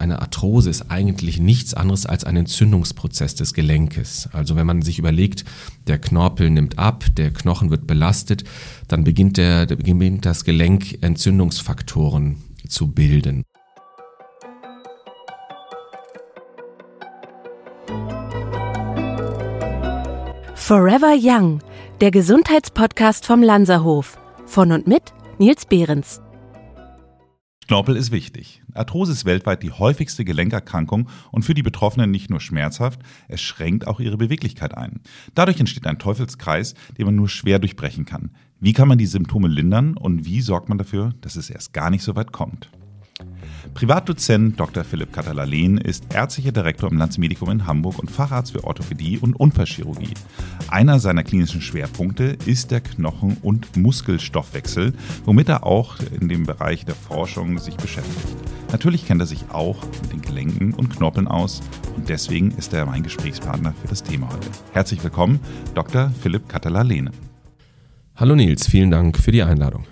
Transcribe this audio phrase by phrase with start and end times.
[0.00, 4.28] eine Arthrose ist eigentlich nichts anderes als ein Entzündungsprozess des Gelenkes.
[4.32, 5.44] Also wenn man sich überlegt,
[5.86, 8.44] der Knorpel nimmt ab, der Knochen wird belastet,
[8.88, 13.44] dann beginnt, der, beginnt das Gelenk Entzündungsfaktoren zu bilden.
[20.54, 21.60] Forever Young,
[22.00, 24.18] der Gesundheitspodcast vom Lanzerhof.
[24.46, 25.02] Von und mit
[25.38, 26.20] Nils Behrens.
[27.70, 28.62] Knorpel ist wichtig.
[28.74, 33.86] Arthrose ist weltweit die häufigste Gelenkerkrankung und für die Betroffenen nicht nur schmerzhaft, es schränkt
[33.86, 34.98] auch ihre Beweglichkeit ein.
[35.36, 38.32] Dadurch entsteht ein Teufelskreis, den man nur schwer durchbrechen kann.
[38.58, 41.90] Wie kann man die Symptome lindern und wie sorgt man dafür, dass es erst gar
[41.90, 42.72] nicht so weit kommt?
[43.74, 44.84] Privatdozent Dr.
[44.84, 50.14] Philipp Katalalen ist ärztlicher Direktor im Landsmedikum in Hamburg und Facharzt für Orthopädie und Unfallchirurgie.
[50.68, 54.92] Einer seiner klinischen Schwerpunkte ist der Knochen- und Muskelstoffwechsel,
[55.24, 58.36] womit er auch in dem Bereich der Forschung sich beschäftigt.
[58.72, 61.60] Natürlich kennt er sich auch mit den Gelenken und Knorpeln aus
[61.96, 64.48] und deswegen ist er mein Gesprächspartner für das Thema heute.
[64.72, 65.40] Herzlich willkommen,
[65.74, 66.10] Dr.
[66.22, 67.10] Philipp Katalalen.
[68.16, 69.86] Hallo Nils, vielen Dank für die Einladung.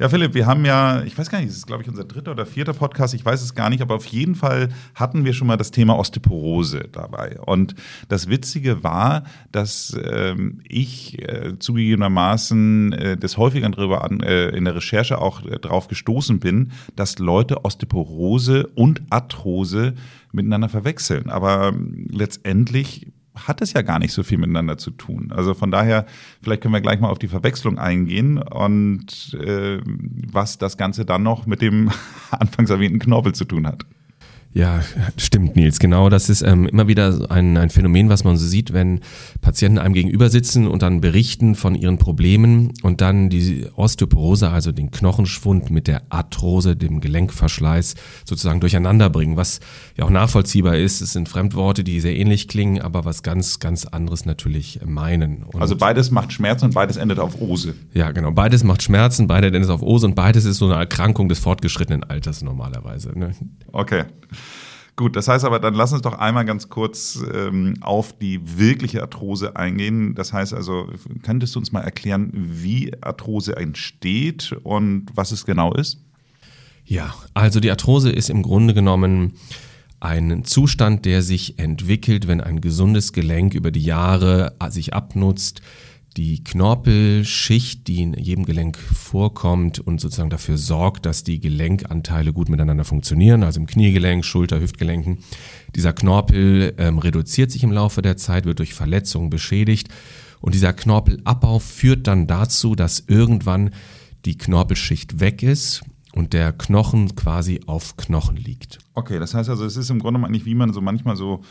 [0.00, 2.32] Ja, Philipp, wir haben ja, ich weiß gar nicht, das ist, glaube ich, unser dritter
[2.32, 5.46] oder vierter Podcast, ich weiß es gar nicht, aber auf jeden Fall hatten wir schon
[5.46, 7.38] mal das Thema Osteoporose dabei.
[7.40, 7.76] Und
[8.08, 14.64] das Witzige war, dass ähm, ich äh, zugegebenermaßen äh, des häufigeren darüber an, äh, in
[14.64, 19.94] der Recherche auch äh, darauf gestoßen bin, dass Leute Osteoporose und Arthrose
[20.32, 21.30] miteinander verwechseln.
[21.30, 25.32] Aber ähm, letztendlich hat es ja gar nicht so viel miteinander zu tun.
[25.34, 26.06] Also von daher,
[26.42, 31.22] vielleicht können wir gleich mal auf die Verwechslung eingehen und äh, was das Ganze dann
[31.22, 31.90] noch mit dem
[32.30, 33.84] anfangs erwähnten Knorpel zu tun hat.
[34.54, 34.82] Ja,
[35.16, 35.80] stimmt, Nils.
[35.80, 39.00] Genau, das ist ähm, immer wieder ein, ein Phänomen, was man so sieht, wenn
[39.40, 44.70] Patienten einem gegenüber sitzen und dann berichten von ihren Problemen und dann die Osteoporose, also
[44.70, 49.58] den Knochenschwund mit der Arthrose, dem Gelenkverschleiß sozusagen durcheinander bringen, was
[49.96, 51.00] ja auch nachvollziehbar ist.
[51.00, 55.42] Es sind Fremdworte, die sehr ähnlich klingen, aber was ganz, ganz anderes natürlich meinen.
[55.42, 57.74] Und also beides macht Schmerzen und beides endet auf Ose.
[57.92, 58.30] Ja, genau.
[58.30, 62.04] Beides macht Schmerzen, beides endet auf Ose und beides ist so eine Erkrankung des fortgeschrittenen
[62.04, 63.18] Alters normalerweise.
[63.18, 63.32] Ne?
[63.72, 64.04] Okay.
[64.96, 69.02] Gut, das heißt aber, dann lass uns doch einmal ganz kurz ähm, auf die wirkliche
[69.02, 70.14] Arthrose eingehen.
[70.14, 70.88] Das heißt also,
[71.22, 76.00] könntest du uns mal erklären, wie Arthrose entsteht und was es genau ist?
[76.84, 79.32] Ja, also die Arthrose ist im Grunde genommen
[79.98, 85.60] ein Zustand, der sich entwickelt, wenn ein gesundes Gelenk über die Jahre sich abnutzt,
[86.16, 92.48] die Knorpelschicht, die in jedem Gelenk vorkommt und sozusagen dafür sorgt, dass die Gelenkanteile gut
[92.48, 95.18] miteinander funktionieren, also im Kniegelenk, Schulter, Hüftgelenken.
[95.74, 99.88] Dieser Knorpel ähm, reduziert sich im Laufe der Zeit, wird durch Verletzungen beschädigt
[100.40, 103.70] und dieser Knorpelabbau führt dann dazu, dass irgendwann
[104.24, 105.82] die Knorpelschicht weg ist
[106.14, 108.78] und der Knochen quasi auf Knochen liegt.
[108.94, 111.42] Okay, das heißt also, es ist im Grunde eigentlich, wie man so manchmal so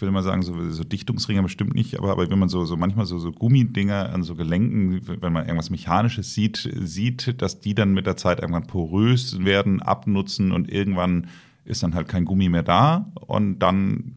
[0.00, 2.76] ich will mal sagen, so, so Dichtungsringe bestimmt nicht, aber, aber wenn man so, so
[2.76, 7.74] manchmal so, so Gummidinger an so Gelenken, wenn man irgendwas Mechanisches sieht, sieht, dass die
[7.74, 11.26] dann mit der Zeit irgendwann porös werden, abnutzen und irgendwann
[11.66, 14.16] ist dann halt kein Gummi mehr da und dann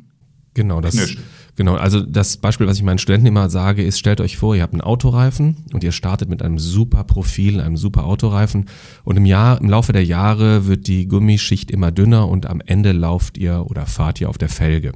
[0.56, 1.16] Genau, das,
[1.56, 4.62] genau, also das Beispiel, was ich meinen Studenten immer sage, ist, stellt euch vor, ihr
[4.62, 8.68] habt einen Autoreifen und ihr startet mit einem super Profil, einem super Autoreifen
[9.04, 12.92] und im Jahr, im Laufe der Jahre wird die Gummischicht immer dünner und am Ende
[12.92, 14.92] lauft ihr oder fahrt ihr auf der Felge.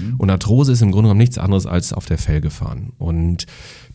[0.00, 0.16] Mhm.
[0.16, 2.92] Und Arthrose ist im Grunde genommen nichts anderes als auf der Felge fahren.
[2.98, 3.46] Und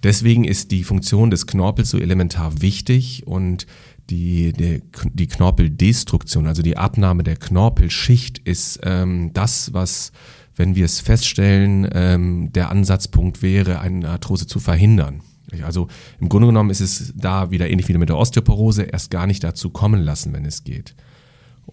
[0.04, 3.66] deswegen ist die Funktion des Knorpels so elementar wichtig und
[4.10, 4.82] die, die,
[5.14, 10.12] die Knorpeldestruktion, also die Abnahme der Knorpelschicht ist ähm, das, was,
[10.56, 15.22] wenn wir es feststellen, ähm, der Ansatzpunkt wäre, eine Arthrose zu verhindern.
[15.62, 15.88] Also
[16.20, 19.44] im Grunde genommen ist es da wieder ähnlich wie mit der Osteoporose, erst gar nicht
[19.44, 20.96] dazu kommen lassen, wenn es geht.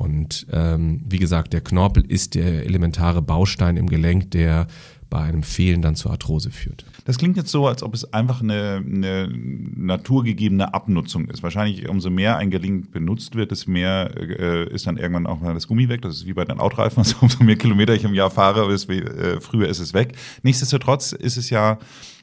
[0.00, 4.66] Und ähm, wie gesagt, der Knorpel ist der elementare Baustein im Gelenk, der
[5.10, 6.86] bei einem Fehlen dann zur Arthrose führt.
[7.04, 11.42] Das klingt jetzt so, als ob es einfach eine, eine naturgegebene Abnutzung ist.
[11.42, 15.52] Wahrscheinlich umso mehr ein Gelenk benutzt wird, desto mehr äh, ist dann irgendwann auch mal
[15.52, 16.02] das Gummi weg.
[16.02, 18.88] Das ist wie bei den Autoreifen, also umso mehr Kilometer ich im Jahr fahre, ist,
[18.88, 20.16] äh, früher ist es weg.
[20.42, 21.78] Nichtsdestotrotz ist es ja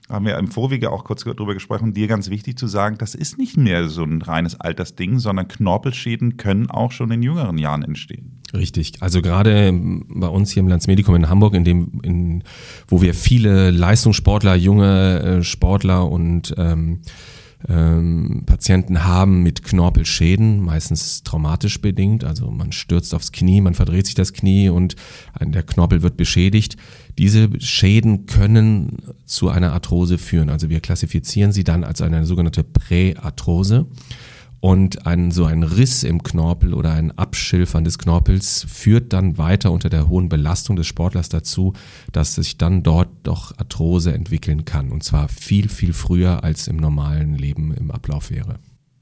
[0.10, 3.38] haben wir im Vorwege auch kurz darüber gesprochen, dir ganz wichtig zu sagen, das ist
[3.38, 8.37] nicht mehr so ein reines Altersding, sondern Knorpelschäden können auch schon in jüngeren Jahren entstehen.
[8.54, 8.94] Richtig.
[9.02, 12.44] Also gerade bei uns hier im Landsmedikum in Hamburg, in dem, in,
[12.88, 17.02] wo wir viele Leistungssportler, junge äh, Sportler und ähm,
[17.68, 22.24] ähm, Patienten haben mit Knorpelschäden, meistens traumatisch bedingt.
[22.24, 24.96] Also man stürzt aufs Knie, man verdreht sich das Knie und
[25.42, 26.78] der Knorpel wird beschädigt.
[27.18, 30.50] Diese Schäden können zu einer Arthrose führen.
[30.50, 33.88] Also wir klassifizieren sie dann als eine sogenannte Präarthrose.
[34.60, 39.72] Und ein, so ein Riss im Knorpel oder ein Abschilfern des Knorpels führt dann weiter
[39.72, 41.74] unter der hohen Belastung des Sportlers dazu,
[42.12, 44.92] dass sich dann dort doch Arthrose entwickeln kann.
[44.92, 48.56] Und zwar viel, viel früher als im normalen Leben im Ablauf wäre.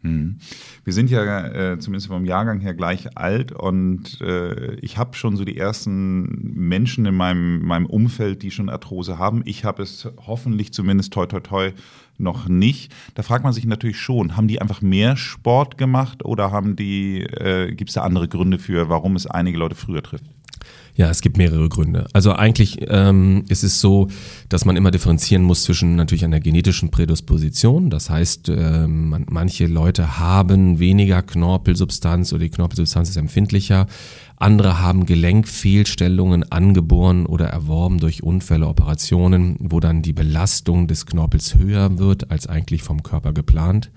[0.05, 0.37] Hm.
[0.83, 5.35] Wir sind ja äh, zumindest vom Jahrgang her gleich alt und äh, ich habe schon
[5.35, 9.41] so die ersten Menschen in meinem, meinem Umfeld, die schon Arthrose haben.
[9.45, 11.71] Ich habe es hoffentlich zumindest toi toi toi
[12.19, 12.93] noch nicht.
[13.15, 17.21] Da fragt man sich natürlich schon, haben die einfach mehr Sport gemacht oder haben die,
[17.21, 20.34] äh, gibt es da andere Gründe für, warum es einige Leute früher trifft?
[20.97, 22.07] Ja, es gibt mehrere Gründe.
[22.13, 24.07] Also eigentlich ähm, ist es so,
[24.47, 27.89] dass man immer differenzieren muss zwischen natürlich einer genetischen Prädisposition.
[27.89, 33.87] Das heißt, äh, man, manche Leute haben weniger Knorpelsubstanz oder die Knorpelsubstanz ist empfindlicher.
[34.37, 41.55] Andere haben Gelenkfehlstellungen angeboren oder erworben durch Unfälle, Operationen, wo dann die Belastung des Knorpels
[41.55, 43.91] höher wird als eigentlich vom Körper geplant.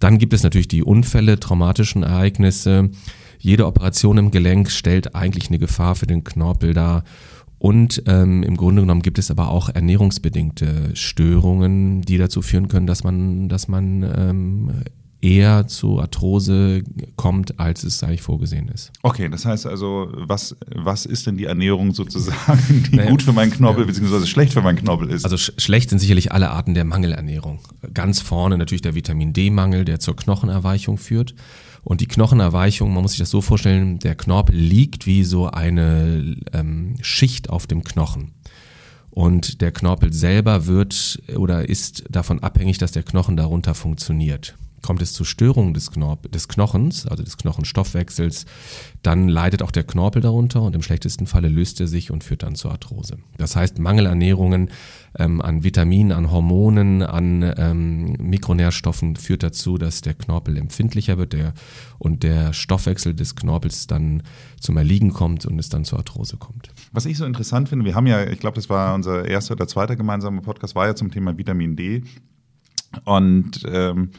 [0.00, 2.90] Dann gibt es natürlich die Unfälle, traumatischen Ereignisse
[3.38, 7.04] jede Operation im Gelenk stellt eigentlich eine Gefahr für den Knorpel dar.
[7.58, 12.86] Und ähm, im Grunde genommen gibt es aber auch ernährungsbedingte Störungen, die dazu führen können,
[12.86, 14.70] dass man, dass man ähm,
[15.22, 16.82] eher zu Arthrose
[17.16, 18.92] kommt, als es eigentlich vorgesehen ist.
[19.02, 23.32] Okay, das heißt also, was, was ist denn die Ernährung sozusagen, die naja, gut für
[23.32, 23.86] meinen Knorpel ja.
[23.86, 24.26] bzw.
[24.26, 25.24] schlecht für meinen Knorpel ist?
[25.24, 27.60] Also sch schlecht sind sicherlich alle Arten der Mangelernährung.
[27.94, 31.34] Ganz vorne natürlich der Vitamin D-Mangel, der zur Knochenerweichung führt.
[31.86, 36.34] Und die Knochenerweichung, man muss sich das so vorstellen, der Knorpel liegt wie so eine
[36.52, 38.32] ähm, Schicht auf dem Knochen.
[39.10, 44.56] Und der Knorpel selber wird oder ist davon abhängig, dass der Knochen darunter funktioniert.
[44.82, 48.46] Kommt es zu Störungen des, Knorp des Knochens, also des Knochenstoffwechsels,
[49.02, 52.42] dann leidet auch der Knorpel darunter und im schlechtesten Falle löst er sich und führt
[52.42, 53.18] dann zur Arthrose.
[53.36, 54.70] Das heißt, Mangelernährungen
[55.18, 61.32] ähm, an Vitaminen, an Hormonen, an ähm, Mikronährstoffen führt dazu, dass der Knorpel empfindlicher wird
[61.32, 61.54] der,
[61.98, 64.22] und der Stoffwechsel des Knorpels dann
[64.60, 66.70] zum Erliegen kommt und es dann zur Arthrose kommt.
[66.92, 69.66] Was ich so interessant finde, wir haben ja, ich glaube, das war unser erster oder
[69.66, 72.02] zweiter gemeinsamer Podcast, war ja zum Thema Vitamin D.
[73.04, 74.10] Und ähm,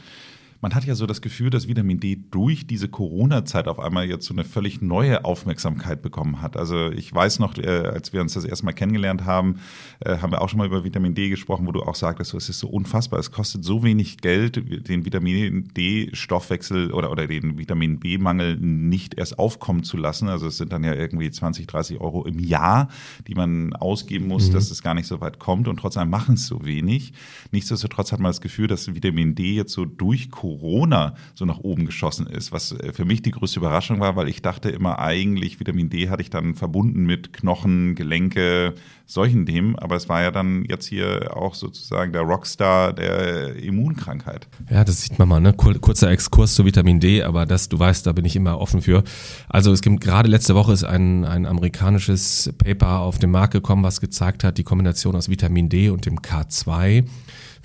[0.60, 4.26] man hat ja so das Gefühl, dass Vitamin D durch diese Corona-Zeit auf einmal jetzt
[4.26, 6.56] so eine völlig neue Aufmerksamkeit bekommen hat.
[6.56, 9.60] Also ich weiß noch, äh, als wir uns das erste Mal kennengelernt haben,
[10.00, 12.48] äh, haben wir auch schon mal über Vitamin D gesprochen, wo du auch sagtest, es
[12.48, 18.00] ist so unfassbar, es kostet so wenig Geld, den Vitamin D-Stoffwechsel oder, oder den Vitamin
[18.00, 20.28] B-Mangel nicht erst aufkommen zu lassen.
[20.28, 22.88] Also es sind dann ja irgendwie 20, 30 Euro im Jahr,
[23.28, 24.54] die man ausgeben muss, mhm.
[24.54, 27.12] dass es gar nicht so weit kommt und trotzdem machen es so wenig.
[27.52, 31.58] Nichtsdestotrotz hat man das Gefühl, dass Vitamin D jetzt so durch Corona Corona so nach
[31.58, 34.98] oben geschossen ist, was äh, für mich die größte Überraschung war, weil ich dachte immer
[34.98, 38.74] eigentlich, Vitamin D hatte ich dann verbunden mit Knochen, Gelenke,
[39.06, 44.48] solchen Themen, aber es war ja dann jetzt hier auch sozusagen der Rockstar der Immunkrankheit.
[44.70, 45.52] Ja, das sieht man mal, ne?
[45.52, 49.04] Kurzer Exkurs zu Vitamin D, aber das, du weißt, da bin ich immer offen für.
[49.48, 53.82] Also es gibt gerade letzte Woche ist ein, ein amerikanisches Paper auf den Markt gekommen,
[53.82, 57.04] was gezeigt hat, die Kombination aus Vitamin D und dem K2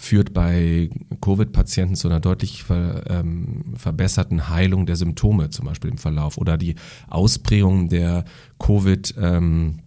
[0.03, 0.89] führt bei
[1.21, 6.57] Covid-Patienten zu einer deutlich ver, ähm, verbesserten Heilung der Symptome, zum Beispiel im Verlauf, oder
[6.57, 6.75] die
[7.07, 8.25] Ausprägung der
[8.59, 9.79] Covid- ähm,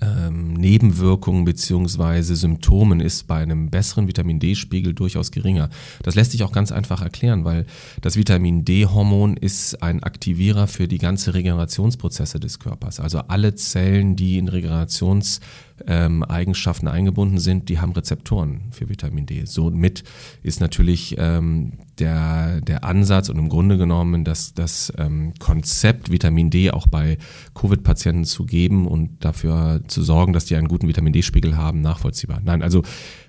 [0.00, 5.70] ähm, Nebenwirkungen beziehungsweise Symptomen ist bei einem besseren Vitamin D-Spiegel durchaus geringer.
[6.02, 7.66] Das lässt sich auch ganz einfach erklären, weil
[8.00, 13.00] das Vitamin D-Hormon ist ein Aktivierer für die ganze Regenerationsprozesse des Körpers.
[13.00, 15.40] Also alle Zellen, die in Regenerations
[15.86, 19.44] ähm, eingebunden sind, die haben Rezeptoren für Vitamin D.
[19.46, 20.04] Somit
[20.42, 21.72] ist natürlich ähm,
[22.02, 27.16] der, der Ansatz und im Grunde genommen das, das ähm, Konzept, Vitamin D auch bei
[27.54, 32.40] Covid-Patienten zu geben und dafür zu sorgen, dass die einen guten Vitamin D-Spiegel haben, nachvollziehbar.
[32.44, 32.82] Nein, also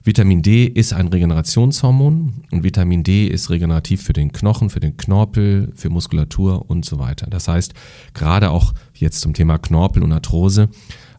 [0.03, 4.98] Vitamin D ist ein Regenerationshormon und Vitamin D ist regenerativ für den Knochen, für den
[4.98, 7.27] Knorpel, für Muskulatur und so weiter.
[7.30, 7.75] Das heißt,
[8.15, 10.70] gerade auch jetzt zum Thema Knorpel und Arthrose,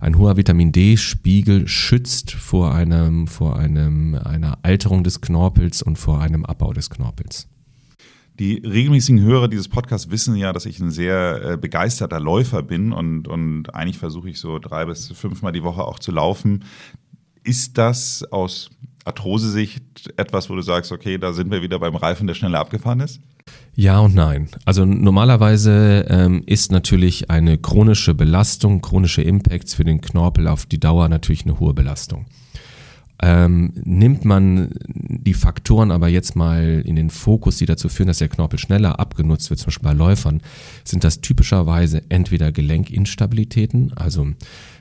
[0.05, 6.21] ein hoher Vitamin D-Spiegel schützt vor einem, vor einem, einer Alterung des Knorpels und vor
[6.21, 7.49] einem Abbau des Knorpels.
[8.39, 12.93] Die regelmäßigen Hörer dieses Podcasts wissen ja, dass ich ein sehr äh, begeisterter Läufer bin
[12.93, 16.65] und, und eigentlich versuche ich so drei bis fünfmal die Woche auch zu laufen.
[17.43, 18.71] Ist das aus
[19.07, 23.01] Arthrose-Sicht etwas, wo du sagst, okay, da sind wir wieder beim Reifen, der schneller abgefahren
[23.01, 23.21] ist?
[23.77, 24.49] Ja und nein.
[24.65, 30.79] Also normalerweise ähm, ist natürlich eine chronische Belastung, chronische Impacts für den Knorpel auf die
[30.79, 32.27] Dauer natürlich eine hohe Belastung.
[33.23, 38.19] Ähm, nimmt man die Faktoren aber jetzt mal in den Fokus, die dazu führen, dass
[38.19, 40.43] der Knorpel schneller abgenutzt wird, zum Beispiel bei Läufern,
[40.85, 44.27] sind das typischerweise entweder Gelenkinstabilitäten, also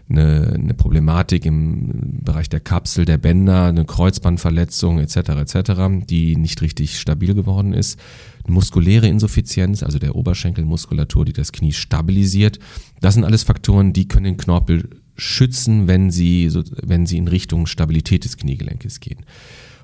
[0.09, 5.17] eine, eine Problematik im Bereich der Kapsel, der Bänder, eine Kreuzbandverletzung etc.
[5.17, 7.99] etc., die nicht richtig stabil geworden ist.
[8.47, 12.59] muskuläre Insuffizienz, also der Oberschenkelmuskulatur, die das Knie stabilisiert.
[13.01, 17.67] Das sind alles Faktoren, die können den Knorpel schützen, wenn sie, wenn sie in Richtung
[17.67, 19.25] Stabilität des Kniegelenkes gehen.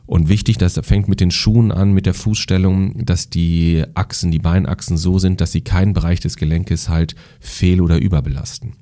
[0.05, 4.39] Und wichtig, das fängt mit den Schuhen an, mit der Fußstellung, dass die Achsen, die
[4.39, 8.73] Beinachsen so sind, dass sie keinen Bereich des Gelenkes halt fehl- oder überbelasten.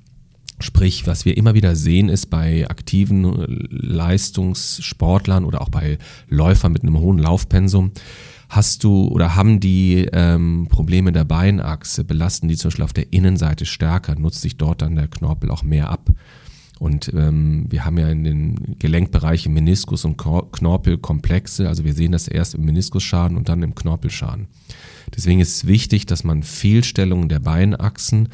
[0.60, 3.24] Sprich, was wir immer wieder sehen, ist bei aktiven
[3.70, 5.98] Leistungssportlern oder auch bei
[6.28, 7.92] Läufern mit einem hohen Laufpensum,
[8.48, 13.12] hast du oder haben die ähm, Probleme der Beinachse, belasten die zum Beispiel auf der
[13.12, 16.10] Innenseite stärker, nutzt sich dort dann der Knorpel auch mehr ab.
[16.78, 21.68] Und ähm, wir haben ja in den Gelenkbereichen Meniskus und Knorpel Komplexe.
[21.68, 24.46] Also wir sehen das erst im Meniskusschaden und dann im Knorpelschaden.
[25.14, 28.28] Deswegen ist es wichtig, dass man Fehlstellungen der Beinachsen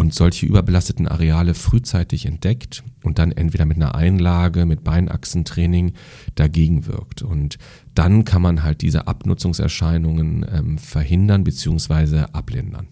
[0.00, 5.92] und solche überbelasteten Areale frühzeitig entdeckt und dann entweder mit einer Einlage, mit Beinachsentraining
[6.36, 7.20] dagegen wirkt.
[7.20, 7.58] Und
[7.94, 12.24] dann kann man halt diese Abnutzungserscheinungen ähm, verhindern bzw.
[12.32, 12.88] ablindern.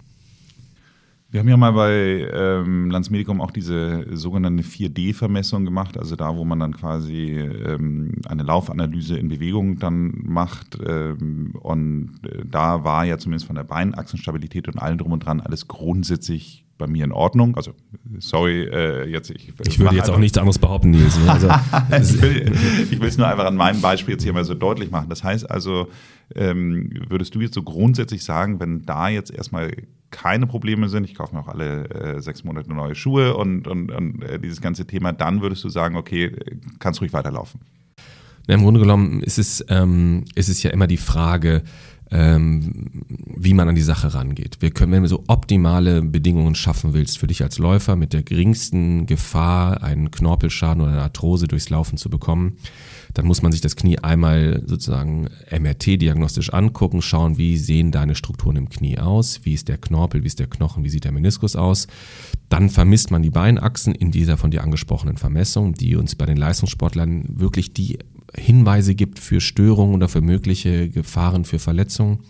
[1.30, 6.47] Wir haben ja mal bei ähm, Landsmedikum auch diese sogenannte 4D-Vermessung gemacht, also da, wo
[6.47, 10.78] man dann quasi ähm, eine Laufanalyse in Bewegung dann macht.
[10.87, 15.42] Ähm, und äh, da war ja zumindest von der Beinachsenstabilität und allem drum und dran
[15.42, 17.56] alles grundsätzlich bei mir in Ordnung.
[17.56, 17.73] Also,
[18.20, 19.52] sorry, äh, jetzt ich.
[19.66, 21.18] Ich würde jetzt auch nichts anderes behaupten, Nils.
[21.26, 21.49] Also,
[22.00, 25.11] ich will es nur einfach an meinem Beispiel jetzt hier mal so deutlich machen.
[25.11, 25.88] Das heißt also,
[26.35, 29.73] ähm, würdest du jetzt so grundsätzlich sagen, wenn da jetzt erstmal
[30.11, 33.91] keine Probleme sind, ich kaufe mir auch alle äh, sechs Monate neue Schuhe und, und,
[33.91, 36.35] und äh, dieses ganze Thema, dann würdest du sagen, okay,
[36.79, 37.61] kannst ruhig weiterlaufen.
[38.47, 41.62] Ja, Im Grunde genommen ist es, ähm, ist es ja immer die Frage,
[42.11, 43.05] ähm,
[43.37, 44.57] wie man an die Sache rangeht.
[44.61, 48.23] Wir können, wenn du so optimale Bedingungen schaffen willst für dich als Läufer mit der
[48.23, 52.57] geringsten Gefahr, einen Knorpelschaden oder eine Arthrose durchs Laufen zu bekommen,
[53.15, 58.57] dann muss man sich das Knie einmal sozusagen MRT-diagnostisch angucken, schauen, wie sehen deine Strukturen
[58.57, 61.57] im Knie aus, wie ist der Knorpel, wie ist der Knochen, wie sieht der Meniskus
[61.57, 61.87] aus.
[62.49, 66.37] Dann vermisst man die Beinachsen in dieser von dir angesprochenen Vermessung, die uns bei den
[66.37, 67.99] Leistungssportlern wirklich die
[68.35, 72.21] Hinweise gibt für Störungen oder für mögliche Gefahren für Verletzungen.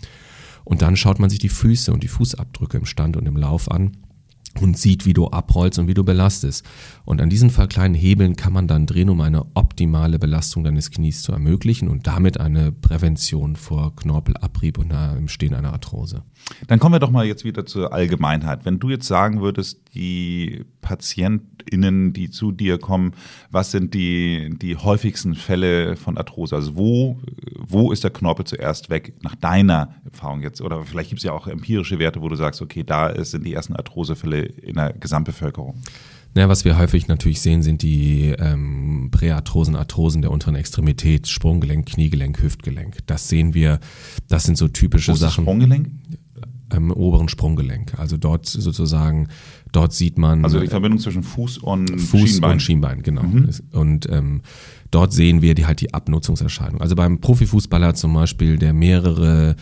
[0.65, 3.71] Und dann schaut man sich die Füße und die Fußabdrücke im Stand und im Lauf
[3.71, 3.97] an
[4.61, 6.65] und sieht, wie du abrollst und wie du belastest.
[7.05, 11.23] Und an diesen kleinen Hebeln kann man dann drehen, um eine optimale Belastung deines Knies
[11.23, 16.23] zu ermöglichen und damit eine Prävention vor Knorpelabrieb und dem Stehen einer Arthrose.
[16.67, 18.65] Dann kommen wir doch mal jetzt wieder zur Allgemeinheit.
[18.65, 23.13] Wenn du jetzt sagen würdest, die PatientInnen, die zu dir kommen,
[23.51, 26.57] was sind die, die häufigsten Fälle von Arthrose?
[26.57, 27.21] Also wo,
[27.59, 30.61] wo ist der Knorpel zuerst weg, nach deiner Erfahrung jetzt?
[30.61, 33.55] Oder vielleicht gibt es ja auch empirische Werte, wo du sagst, okay, da sind die
[33.55, 35.75] ersten Arthrosefälle in der Gesamtbevölkerung.
[36.37, 41.87] Ja, was wir häufig natürlich sehen, sind die ähm, Präarthrosen, Arthrosen der unteren Extremität, Sprunggelenk,
[41.87, 42.99] Kniegelenk, Hüftgelenk.
[43.07, 43.81] Das sehen wir,
[44.29, 45.45] das sind so typische Wo ist Sachen.
[45.45, 45.89] Sprunggelenk?
[46.73, 47.99] Im oberen Sprunggelenk.
[47.99, 49.29] Also dort sozusagen,
[49.73, 50.45] dort sieht man.
[50.45, 52.53] Also die Verbindung zwischen Fuß und Fuß Schienbein.
[52.53, 53.23] und Schienbein, genau.
[53.23, 53.49] Mhm.
[53.73, 54.43] Und ähm,
[54.91, 56.83] dort sehen wir die halt die Abnutzungserscheinung.
[56.83, 59.57] Also beim Profifußballer zum Beispiel, der mehrere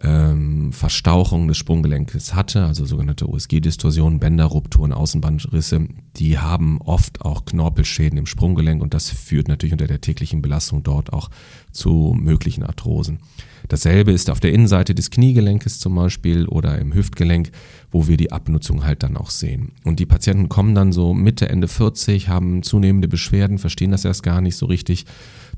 [0.00, 8.18] ähm, Verstauchung des Sprunggelenkes hatte, also sogenannte OSG-Distorsionen, Bänderrupturen, Außenbandrisse, die haben oft auch Knorpelschäden
[8.18, 11.30] im Sprunggelenk und das führt natürlich unter der täglichen Belastung dort auch
[11.72, 13.20] zu möglichen Arthrosen.
[13.68, 17.52] Dasselbe ist auf der Innenseite des Kniegelenkes zum Beispiel oder im Hüftgelenk,
[17.90, 19.72] wo wir die Abnutzung halt dann auch sehen.
[19.84, 24.22] Und die Patienten kommen dann so Mitte, Ende 40, haben zunehmende Beschwerden, verstehen das erst
[24.22, 25.06] gar nicht so richtig.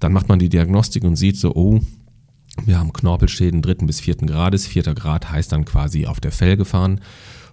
[0.00, 1.80] Dann macht man die Diagnostik und sieht so, oh,
[2.64, 4.66] wir haben Knorpelschäden dritten bis vierten Grades.
[4.66, 7.00] Vierter Grad heißt dann quasi auf der Fell gefahren.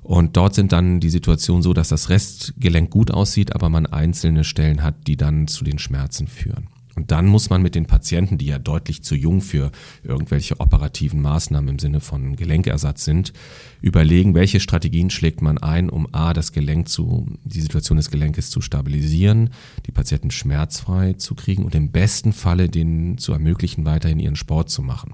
[0.03, 4.43] Und dort sind dann die Situationen so, dass das Restgelenk gut aussieht, aber man einzelne
[4.43, 6.67] Stellen hat, die dann zu den Schmerzen führen.
[6.95, 9.71] Und dann muss man mit den Patienten, die ja deutlich zu jung für
[10.03, 13.33] irgendwelche operativen Maßnahmen im Sinne von Gelenkersatz sind,
[13.81, 18.49] überlegen, welche Strategien schlägt man ein, um A, das Gelenk zu, die Situation des Gelenkes
[18.49, 19.51] zu stabilisieren,
[19.85, 24.69] die Patienten schmerzfrei zu kriegen und im besten Falle denen zu ermöglichen, weiterhin ihren Sport
[24.69, 25.13] zu machen.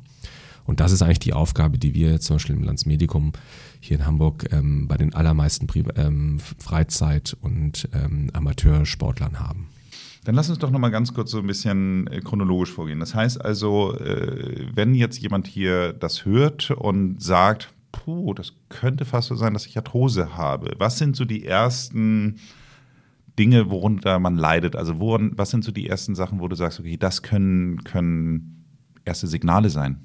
[0.65, 3.31] Und das ist eigentlich die Aufgabe, die wir zum Beispiel im Landsmedikum
[3.79, 9.69] hier in Hamburg ähm, bei den allermeisten Pri ähm, Freizeit- und ähm, Amateursportlern haben.
[10.27, 12.99] Dann lass uns doch noch mal ganz kurz so ein bisschen äh, chronologisch vorgehen.
[12.99, 19.05] Das heißt also, äh, wenn jetzt jemand hier das hört und sagt, puh, das könnte
[19.05, 20.73] fast so sein, dass ich Arthrose habe.
[20.79, 22.41] Was sind so die ersten
[23.39, 24.75] Dinge, worunter man leidet?
[24.75, 28.65] Also woran, was sind so die ersten Sachen, wo du sagst, okay, das können, können
[29.07, 29.97] erste Signale sein?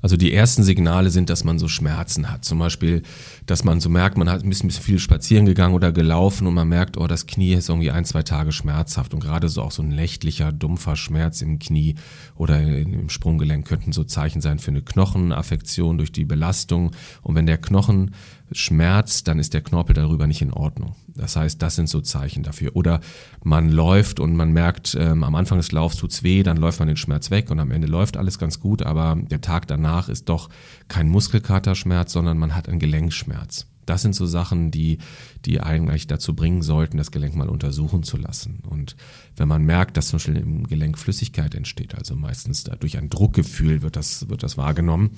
[0.00, 2.44] Also die ersten Signale sind, dass man so Schmerzen hat.
[2.44, 3.02] Zum Beispiel,
[3.46, 6.68] dass man so merkt, man hat ein bisschen, viel spazieren gegangen oder gelaufen und man
[6.68, 9.12] merkt, oh, das Knie ist irgendwie ein, zwei Tage schmerzhaft.
[9.12, 11.96] Und gerade so auch so ein nächtlicher, dumpfer Schmerz im Knie
[12.36, 16.92] oder im Sprunggelenk könnten so Zeichen sein für eine Knochenaffektion durch die Belastung.
[17.22, 18.12] Und wenn der Knochen
[18.52, 20.94] schmerzt, dann ist der Knorpel darüber nicht in Ordnung.
[21.18, 22.74] Das heißt, das sind so Zeichen dafür.
[22.74, 23.00] Oder
[23.42, 26.88] man läuft und man merkt, ähm, am Anfang des Laufs tut's weh, dann läuft man
[26.88, 30.28] den Schmerz weg und am Ende läuft alles ganz gut, aber der Tag danach ist
[30.28, 30.48] doch
[30.88, 33.66] kein Muskelkaterschmerz, sondern man hat einen Gelenkschmerz.
[33.88, 34.98] Das sind so Sachen, die,
[35.44, 38.60] die eigentlich dazu bringen sollten, das Gelenk mal untersuchen zu lassen.
[38.68, 38.96] Und
[39.36, 43.82] wenn man merkt, dass zum Beispiel im Gelenk Flüssigkeit entsteht, also meistens durch ein Druckgefühl
[43.82, 45.10] wird das, wird das wahrgenommen,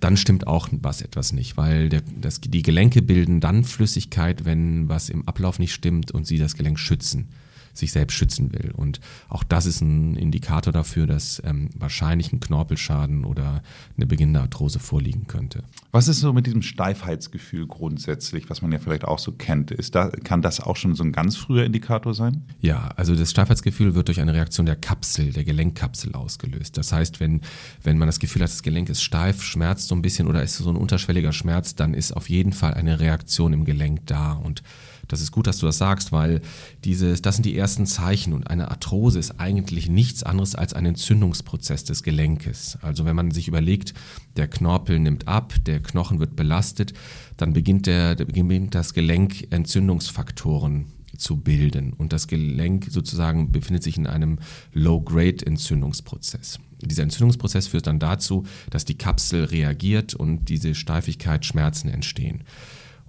[0.00, 4.88] dann stimmt auch was etwas nicht, weil der, das, die Gelenke bilden dann Flüssigkeit, wenn
[4.88, 7.28] was im Ablauf nicht stimmt und sie das Gelenk schützen
[7.74, 8.72] sich selbst schützen will.
[8.76, 13.62] Und auch das ist ein Indikator dafür, dass ähm, wahrscheinlich ein Knorpelschaden oder
[13.96, 15.64] eine beginnende Arthrose vorliegen könnte.
[15.92, 19.70] Was ist so mit diesem Steifheitsgefühl grundsätzlich, was man ja vielleicht auch so kennt?
[19.70, 22.44] Ist da, kann das auch schon so ein ganz früher Indikator sein?
[22.60, 26.76] Ja, also das Steifheitsgefühl wird durch eine Reaktion der Kapsel, der Gelenkkapsel ausgelöst.
[26.76, 27.40] Das heißt, wenn,
[27.82, 30.56] wenn man das Gefühl hat, das Gelenk ist steif, schmerzt so ein bisschen oder ist
[30.56, 34.62] so ein unterschwelliger Schmerz, dann ist auf jeden Fall eine Reaktion im Gelenk da und
[35.08, 36.40] das ist gut, dass du das sagst, weil
[36.84, 40.86] dieses, das sind die ersten Zeichen und eine Arthrose ist eigentlich nichts anderes als ein
[40.86, 42.78] Entzündungsprozess des Gelenkes.
[42.82, 43.94] Also wenn man sich überlegt,
[44.36, 46.92] der Knorpel nimmt ab, der Knochen wird belastet,
[47.36, 51.92] dann beginnt, der, beginnt das Gelenk Entzündungsfaktoren zu bilden.
[51.92, 54.38] Und das Gelenk sozusagen befindet sich in einem
[54.72, 56.58] Low-Grade-Entzündungsprozess.
[56.80, 62.44] Dieser Entzündungsprozess führt dann dazu, dass die Kapsel reagiert und diese Steifigkeit, Schmerzen entstehen.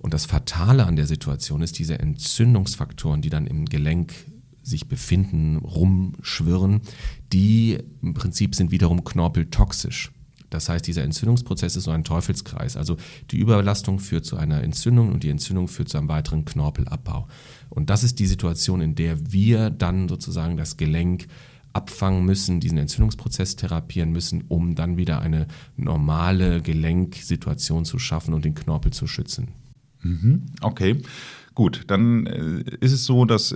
[0.06, 4.14] Und das Fatale an der Situation ist, diese Entzündungsfaktoren, die dann im Gelenk
[4.62, 6.82] sich befinden, rumschwirren,
[7.34, 10.12] die im Prinzip sind wiederum knorpeltoxisch.
[10.52, 12.78] Das heißt, dieser Entzündungsprozess ist so ein Teufelskreis.
[12.78, 12.98] Also
[13.32, 17.28] die Überbelastung führt zu einer Entzündung und die Entzündung führt zu einem weiteren Knorpelabbau.
[17.72, 21.26] Und das ist die Situation, in der wir dann sozusagen das Gelenk
[21.74, 25.48] abfangen müssen, diesen Entzündungsprozess therapieren müssen, um dann wieder eine
[25.78, 29.65] normale Gelenksituation zu schaffen und den Knorpel zu schützen.
[30.06, 30.44] Mhm.
[30.62, 31.02] Okay,
[31.56, 31.84] gut.
[31.88, 33.56] Dann äh, ist es so, dass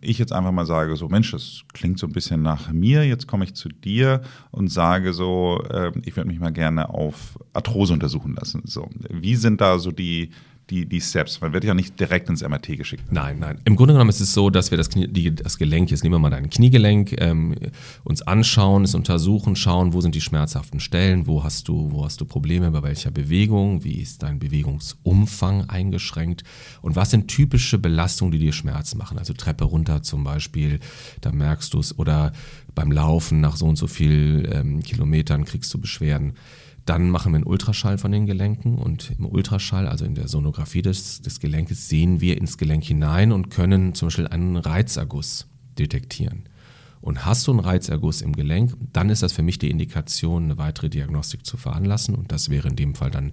[0.00, 3.04] ich jetzt einfach mal sage, so Mensch, das klingt so ein bisschen nach mir.
[3.06, 7.38] Jetzt komme ich zu dir und sage so, äh, ich würde mich mal gerne auf
[7.52, 8.62] Arthrose untersuchen lassen.
[8.64, 10.30] So, wie sind da so die
[10.70, 11.40] die, die Steps?
[11.40, 13.04] Man wird ja nicht direkt ins MRT geschickt.
[13.10, 13.60] Nein, nein.
[13.64, 16.14] Im Grunde genommen ist es so, dass wir das, Knie, die, das Gelenk, jetzt nehmen
[16.14, 17.54] wir mal dein Kniegelenk, ähm,
[18.04, 22.20] uns anschauen, es untersuchen, schauen, wo sind die schmerzhaften Stellen, wo hast du, wo hast
[22.20, 26.44] du Probleme, bei welcher Bewegung, wie ist dein Bewegungsumfang eingeschränkt
[26.82, 29.18] und was sind typische Belastungen, die dir Schmerz machen.
[29.18, 30.80] Also Treppe runter zum Beispiel,
[31.20, 32.32] da merkst du es oder
[32.74, 36.34] beim Laufen nach so und so viel ähm, Kilometern kriegst du Beschwerden.
[36.86, 40.82] Dann machen wir einen Ultraschall von den Gelenken und im Ultraschall, also in der Sonographie
[40.82, 45.46] des, des Gelenkes, sehen wir ins Gelenk hinein und können zum Beispiel einen Reizerguss
[45.78, 46.44] detektieren.
[47.00, 50.58] Und hast du einen Reizerguss im Gelenk, dann ist das für mich die Indikation, eine
[50.58, 52.14] weitere Diagnostik zu veranlassen.
[52.14, 53.32] Und das wäre in dem Fall dann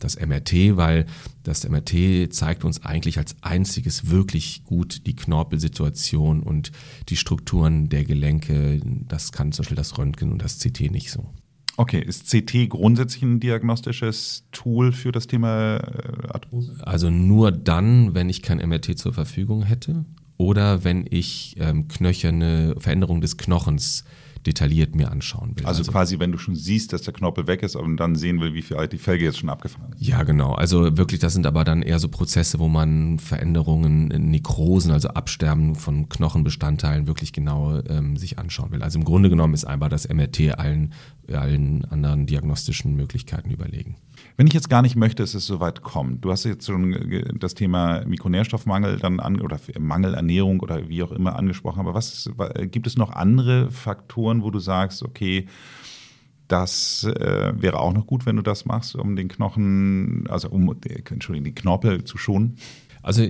[0.00, 1.06] das MRT, weil
[1.44, 6.72] das MRT zeigt uns eigentlich als einziges wirklich gut die Knorpelsituation und
[7.08, 8.80] die Strukturen der Gelenke.
[9.06, 11.32] Das kann zum Beispiel das Röntgen und das CT nicht so.
[11.76, 16.76] Okay, ist CT grundsätzlich ein diagnostisches Tool für das Thema äh, Arthrose?
[16.82, 20.04] Also nur dann, wenn ich kein MRT zur Verfügung hätte
[20.36, 24.04] oder wenn ich ähm, knöcherne Veränderung des Knochens
[24.46, 25.66] detailliert mir anschauen will.
[25.66, 28.40] Also, also, quasi, wenn du schon siehst, dass der Knorpel weg ist und dann sehen
[28.40, 30.06] will, wie viel die Felge jetzt schon abgefahren ist.
[30.06, 30.52] Ja, genau.
[30.52, 35.74] Also wirklich, das sind aber dann eher so Prozesse, wo man Veränderungen, Nekrosen, also Absterben
[35.74, 38.82] von Knochenbestandteilen wirklich genau ähm, sich anschauen will.
[38.82, 40.92] Also im Grunde genommen ist einfach das MRT allen,
[41.32, 43.96] allen anderen diagnostischen Möglichkeiten überlegen.
[44.36, 47.36] Wenn ich jetzt gar nicht möchte, dass es so weit kommt, du hast jetzt schon
[47.38, 52.28] das Thema Mikronährstoffmangel dann an, oder Mangelernährung oder wie auch immer angesprochen, aber was
[52.62, 55.46] gibt es noch andere Faktoren, wo du sagst, okay,
[56.48, 60.74] das äh, wäre auch noch gut, wenn du das machst, um den Knochen, also um
[60.84, 62.56] Entschuldigung, die Knorpel zu schonen?
[63.04, 63.26] Also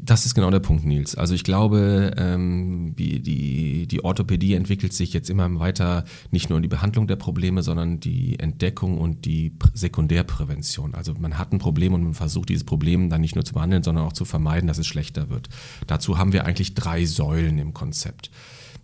[0.00, 1.16] das ist genau der Punkt, Nils.
[1.16, 6.62] Also ich glaube, ähm, die, die Orthopädie entwickelt sich jetzt immer weiter nicht nur in
[6.62, 10.94] die Behandlung der Probleme, sondern die Entdeckung und die Sekundärprävention.
[10.94, 13.82] Also man hat ein Problem und man versucht dieses Problem dann nicht nur zu behandeln,
[13.82, 15.48] sondern auch zu vermeiden, dass es schlechter wird.
[15.88, 18.30] Dazu haben wir eigentlich drei Säulen im Konzept.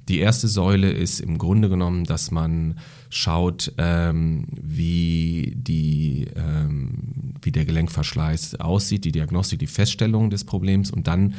[0.08, 7.03] Die erste Säule ist im Grunde genommen, dass man schaut, ähm, wie, die, ähm,
[7.44, 11.34] wie der Gelenkverschleiß aussieht, die Diagnostik, die Feststellung des Problems und dann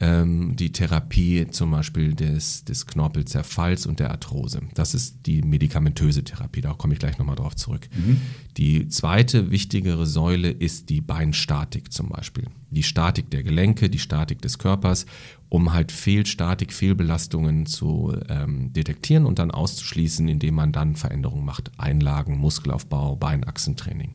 [0.00, 4.60] ähm, die Therapie zum Beispiel des, des Knorpelzerfalls und der Arthrose.
[4.74, 7.88] Das ist die medikamentöse Therapie, da komme ich gleich nochmal drauf zurück.
[7.94, 8.20] Mhm.
[8.56, 12.46] Die zweite wichtigere Säule ist die Beinstatik zum Beispiel.
[12.70, 15.06] Die Statik der Gelenke, die Statik des Körpers,
[15.48, 21.70] um halt Fehlstatik, Fehlbelastungen zu ähm, detektieren und dann auszuschließen, indem man dann Veränderungen macht.
[21.76, 24.14] Einlagen, Muskelaufbau, Beinachsentraining.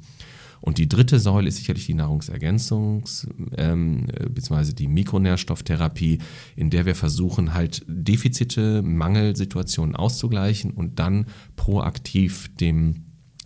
[0.68, 3.26] Und die dritte Säule ist sicherlich die Nahrungsergänzungs-
[3.56, 4.74] ähm, bzw.
[4.74, 6.20] die Mikronährstofftherapie,
[6.58, 13.06] in der wir versuchen, halt Defizite, Mangelsituationen auszugleichen und dann proaktiv dem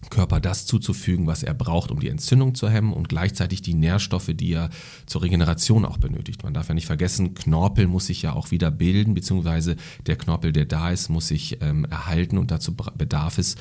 [0.10, 4.32] Körper das zuzufügen, was er braucht, um die Entzündung zu hemmen und gleichzeitig die Nährstoffe,
[4.34, 4.72] die er
[5.06, 6.42] zur Regeneration auch benötigt.
[6.44, 9.76] Man darf ja nicht vergessen, Knorpel muss sich ja auch wieder bilden, beziehungsweise
[10.08, 13.58] der Knorpel, der da ist, muss sich ähm, erhalten und dazu bedarf es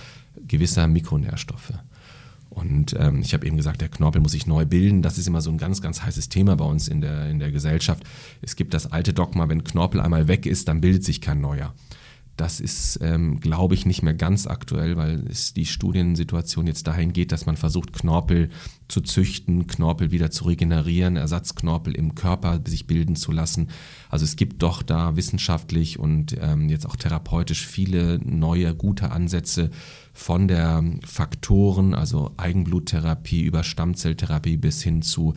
[0.46, 1.74] gewisser Mikronährstoffe.
[2.50, 5.02] Und ähm, ich habe eben gesagt, der Knorpel muss sich neu bilden.
[5.02, 7.52] Das ist immer so ein ganz, ganz heißes Thema bei uns in der, in der
[7.52, 8.02] Gesellschaft.
[8.42, 11.72] Es gibt das alte Dogma, wenn Knorpel einmal weg ist, dann bildet sich kein neuer.
[12.40, 17.12] Das ist, ähm, glaube ich, nicht mehr ganz aktuell, weil es die Studiensituation jetzt dahin
[17.12, 18.48] geht, dass man versucht, Knorpel
[18.88, 23.68] zu züchten, Knorpel wieder zu regenerieren, Ersatzknorpel im Körper sich bilden zu lassen.
[24.08, 29.70] Also es gibt doch da wissenschaftlich und ähm, jetzt auch therapeutisch viele neue, gute Ansätze
[30.14, 35.34] von der Faktoren, also Eigenbluttherapie über Stammzelltherapie bis hin zu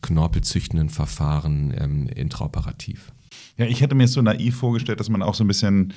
[0.00, 3.12] knorpelzüchtenden Verfahren ähm, intraoperativ.
[3.58, 5.92] Ja, ich hätte mir so naiv vorgestellt, dass man auch so ein bisschen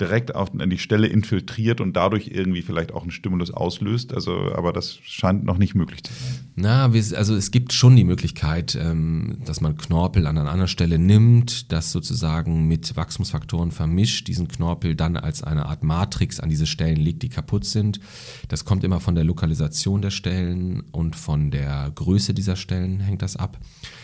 [0.00, 4.14] direkt auf, an die Stelle infiltriert und dadurch irgendwie vielleicht auch einen Stimulus auslöst.
[4.14, 6.52] Also, aber das scheint noch nicht möglich zu sein.
[6.56, 10.98] Na, also es gibt schon die Möglichkeit, ähm, dass man Knorpel an einer anderen Stelle
[10.98, 16.66] nimmt, das sozusagen mit Wachstumsfaktoren vermischt, diesen Knorpel dann als eine Art Matrix an diese
[16.66, 18.00] Stellen legt, die kaputt sind.
[18.48, 23.22] Das kommt immer von der Lokalisation der Stellen und von der Größe dieser Stellen hängt
[23.22, 23.58] das ab.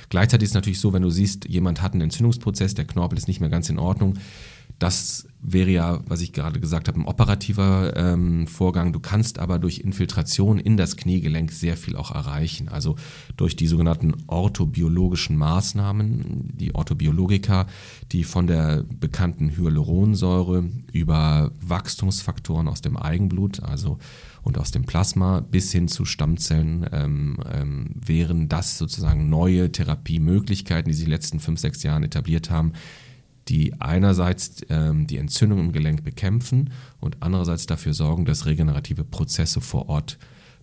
[0.09, 3.29] Gleichzeitig ist es natürlich so, wenn du siehst, jemand hat einen Entzündungsprozess, der Knorpel ist
[3.29, 4.15] nicht mehr ganz in Ordnung,
[4.79, 8.93] das wäre ja, was ich gerade gesagt habe, ein operativer ähm, Vorgang.
[8.93, 12.69] Du kannst aber durch Infiltration in das Kniegelenk sehr viel auch erreichen.
[12.69, 12.97] Also
[13.37, 17.67] durch die sogenannten orthobiologischen Maßnahmen, die Orthobiologika,
[18.11, 23.99] die von der bekannten Hyaluronsäure über Wachstumsfaktoren aus dem Eigenblut, also
[24.43, 30.89] und aus dem Plasma bis hin zu Stammzellen ähm, ähm, wären das sozusagen neue Therapiemöglichkeiten,
[30.89, 32.73] die sich in den letzten fünf, sechs Jahren etabliert haben,
[33.49, 39.61] die einerseits ähm, die Entzündung im Gelenk bekämpfen und andererseits dafür sorgen, dass regenerative Prozesse
[39.61, 40.19] vor Ort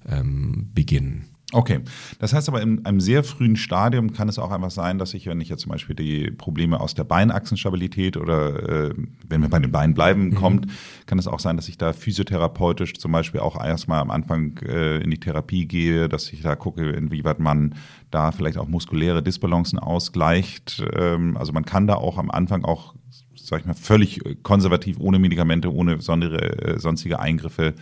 [0.07, 1.32] ähm, beginnen.
[1.53, 1.81] Okay,
[2.17, 5.27] das heißt aber in einem sehr frühen Stadium kann es auch einfach sein, dass ich,
[5.27, 8.93] wenn ich jetzt zum Beispiel die Probleme aus der Beinachsenstabilität oder äh,
[9.27, 10.35] wenn wir bei den Beinen bleiben mhm.
[10.35, 10.67] kommt,
[11.05, 14.97] kann es auch sein, dass ich da physiotherapeutisch zum Beispiel auch erstmal am Anfang äh,
[14.97, 17.75] in die Therapie gehe, dass ich da gucke, inwieweit man
[18.09, 20.83] da vielleicht auch muskuläre Disbalancen ausgleicht.
[20.95, 22.95] Ähm, also man kann da auch am Anfang auch,
[23.35, 27.75] sag ich mal, völlig konservativ, ohne Medikamente, ohne sondere, äh, sonstige Eingriffe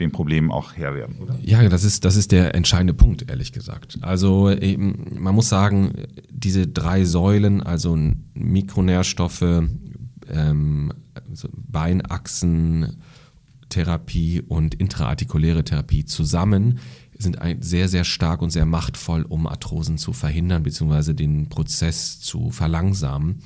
[0.00, 1.38] den Problemen auch Herr werden, oder?
[1.42, 3.98] Ja, das ist, das ist der entscheidende Punkt, ehrlich gesagt.
[4.00, 5.92] Also eben, man muss sagen,
[6.30, 7.96] diese drei Säulen, also
[8.34, 10.92] Mikronährstoffe, ähm,
[11.28, 16.78] also Beinachsentherapie und intraartikuläre Therapie zusammen
[17.22, 21.12] sind sehr, sehr stark und sehr machtvoll, um Arthrosen zu verhindern bzw.
[21.12, 23.42] den Prozess zu verlangsamen.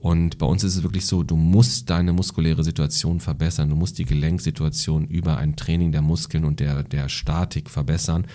[0.00, 3.98] Und bei uns ist es wirklich so, du musst deine muskuläre Situation verbessern, du musst
[3.98, 8.26] die Gelenksituation über ein Training der Muskeln und der, der Statik verbessern.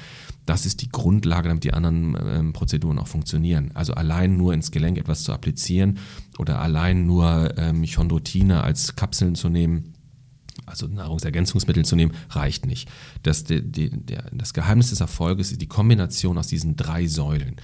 [0.46, 3.72] Das ist die Grundlage, damit die anderen ähm, Prozeduren auch funktionieren.
[3.74, 5.98] Also allein nur ins Gelenk etwas zu applizieren
[6.38, 9.96] oder allein nur ähm, Chondrotine als Kapseln zu nehmen,
[10.68, 12.90] also Nahrungsergänzungsmittel zu nehmen, reicht nicht.
[13.24, 17.56] Das, die, die, der, das Geheimnis des Erfolges ist die Kombination aus diesen drei Säulen.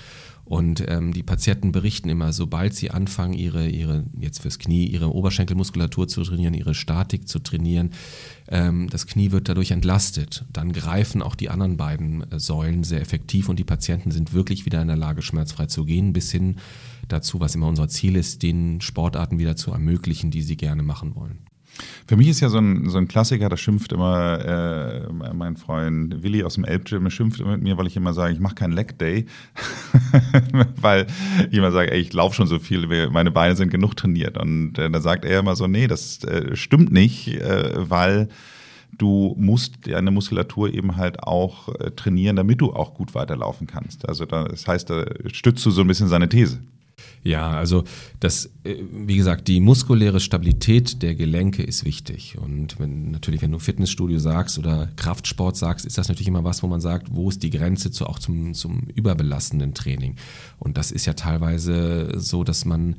[0.45, 5.13] Und ähm, die Patienten berichten immer, sobald sie anfangen, ihre, ihre, jetzt fürs Knie, ihre
[5.13, 7.91] Oberschenkelmuskulatur zu trainieren, ihre Statik zu trainieren,
[8.49, 10.45] ähm, das Knie wird dadurch entlastet.
[10.51, 14.65] Dann greifen auch die anderen beiden äh, Säulen sehr effektiv und die Patienten sind wirklich
[14.65, 16.57] wieder in der Lage, schmerzfrei zu gehen, bis hin
[17.07, 21.15] dazu, was immer unser Ziel ist, den Sportarten wieder zu ermöglichen, die sie gerne machen
[21.15, 21.50] wollen.
[22.07, 26.23] Für mich ist ja so ein, so ein Klassiker, da schimpft immer äh, mein Freund
[26.23, 28.73] Willi aus dem Elbgym, schimpft immer mit mir, weil ich immer sage, ich mache keinen
[28.73, 29.25] Leg Day,
[30.81, 31.07] weil
[31.49, 34.37] ich immer sage, ey, ich laufe schon so viel, meine Beine sind genug trainiert.
[34.37, 38.29] Und äh, da sagt er immer so, nee, das äh, stimmt nicht, äh, weil
[38.97, 44.07] du musst deine Muskulatur eben halt auch äh, trainieren, damit du auch gut weiterlaufen kannst.
[44.07, 46.59] Also das heißt, da stützt du so ein bisschen seine These.
[47.23, 47.83] Ja, also
[48.19, 52.37] das äh, wie gesagt, die muskuläre Stabilität der Gelenke ist wichtig.
[52.39, 56.61] Und wenn, natürlich, wenn du Fitnessstudio sagst oder Kraftsport sagst, ist das natürlich immer was,
[56.61, 60.15] wo man sagt, wo ist die Grenze zu, auch zum, zum überbelastenden Training.
[60.59, 62.95] Und das ist ja teilweise so, dass man,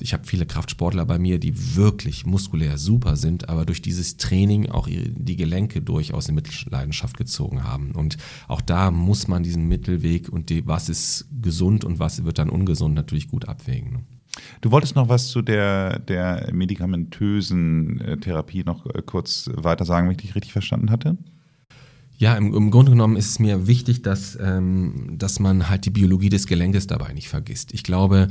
[0.00, 4.70] ich habe viele Kraftsportler bei mir, die wirklich muskulär super sind, aber durch dieses Training
[4.70, 7.92] auch die Gelenke durchaus in Mitleidenschaft gezogen haben.
[7.92, 8.16] Und
[8.48, 12.50] auch da muss man diesen Mittelweg und die, was ist gesund und was wird dann
[12.50, 13.63] ungesund natürlich gut abwägen.
[13.66, 14.04] Ne?
[14.60, 20.06] Du wolltest noch was zu der, der medikamentösen äh, Therapie noch äh, kurz weiter sagen,
[20.06, 21.16] wenn ich dich richtig verstanden hatte?
[22.16, 25.90] Ja, im, im Grunde genommen ist es mir wichtig, dass, ähm, dass man halt die
[25.90, 27.74] Biologie des Gelenkes dabei nicht vergisst.
[27.74, 28.28] Ich glaube,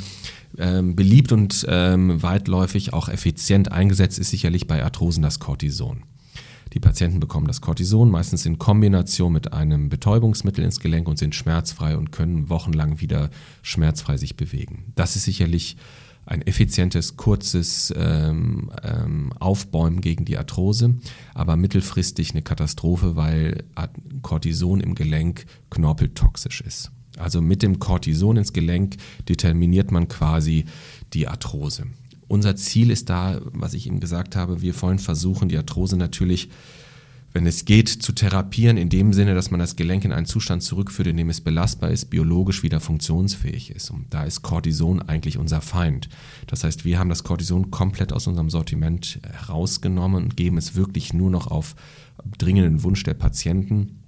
[0.57, 6.03] ähm, beliebt und ähm, weitläufig auch effizient eingesetzt ist sicherlich bei Arthrosen das Cortison.
[6.73, 11.35] Die Patienten bekommen das Cortison meistens in Kombination mit einem Betäubungsmittel ins Gelenk und sind
[11.35, 13.29] schmerzfrei und können wochenlang wieder
[13.61, 14.91] schmerzfrei sich bewegen.
[14.95, 15.77] Das ist sicherlich
[16.25, 20.95] ein effizientes, kurzes ähm, ähm, Aufbäumen gegen die Arthrose,
[21.33, 23.65] aber mittelfristig eine Katastrophe, weil
[24.21, 26.91] Cortison im Gelenk knorpeltoxisch ist.
[27.17, 28.95] Also mit dem Cortison ins Gelenk
[29.29, 30.65] determiniert man quasi
[31.13, 31.85] die Arthrose.
[32.33, 36.49] Unser Ziel ist da, was ich eben gesagt habe, wir wollen versuchen, die Arthrose natürlich,
[37.31, 40.63] wenn es geht, zu therapieren, in dem Sinne, dass man das Gelenk in einen Zustand
[40.63, 43.91] zurückführt, in dem es belastbar ist, biologisch wieder funktionsfähig ist.
[43.91, 46.09] Und da ist Cortison eigentlich unser Feind.
[46.47, 51.13] Das heißt, wir haben das Cortison komplett aus unserem Sortiment herausgenommen und geben es wirklich
[51.13, 51.75] nur noch auf
[52.39, 54.02] dringenden Wunsch der Patienten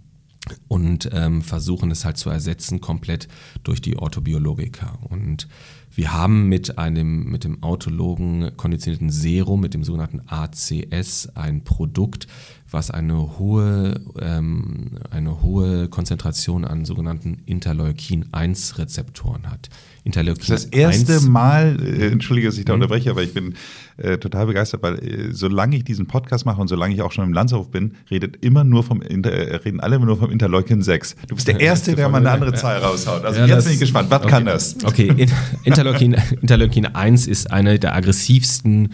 [0.68, 3.28] und ähm, versuchen es halt zu ersetzen komplett
[3.64, 5.00] durch die Orthobiologika.
[5.10, 5.48] Und
[5.96, 12.28] wir haben mit einem, mit dem autologen konditionierten Serum, mit dem sogenannten ACS, ein Produkt,
[12.70, 19.70] was eine hohe, ähm, eine hohe Konzentration an sogenannten Interleukin-1-Rezeptoren hat.
[20.06, 22.84] Interleukin das, das erste 1, Mal, äh, entschuldige, dass ich da mhm.
[22.84, 23.56] unterbreche, aber ich bin
[23.98, 27.26] äh, total begeistert, weil äh, solange ich diesen Podcast mache und solange ich auch schon
[27.26, 30.84] im Landshof bin, redet immer nur vom Inter, äh, reden alle immer nur vom Interleukin
[30.84, 31.16] 6.
[31.28, 33.26] Du bist der Erste, der mal eine andere Zahl raushaut.
[33.26, 34.78] Also ja, jetzt bin ich gespannt, was okay, kann das?
[34.84, 35.26] Okay,
[35.64, 38.90] Interleukin, Interleukin 1 ist eine der aggressivsten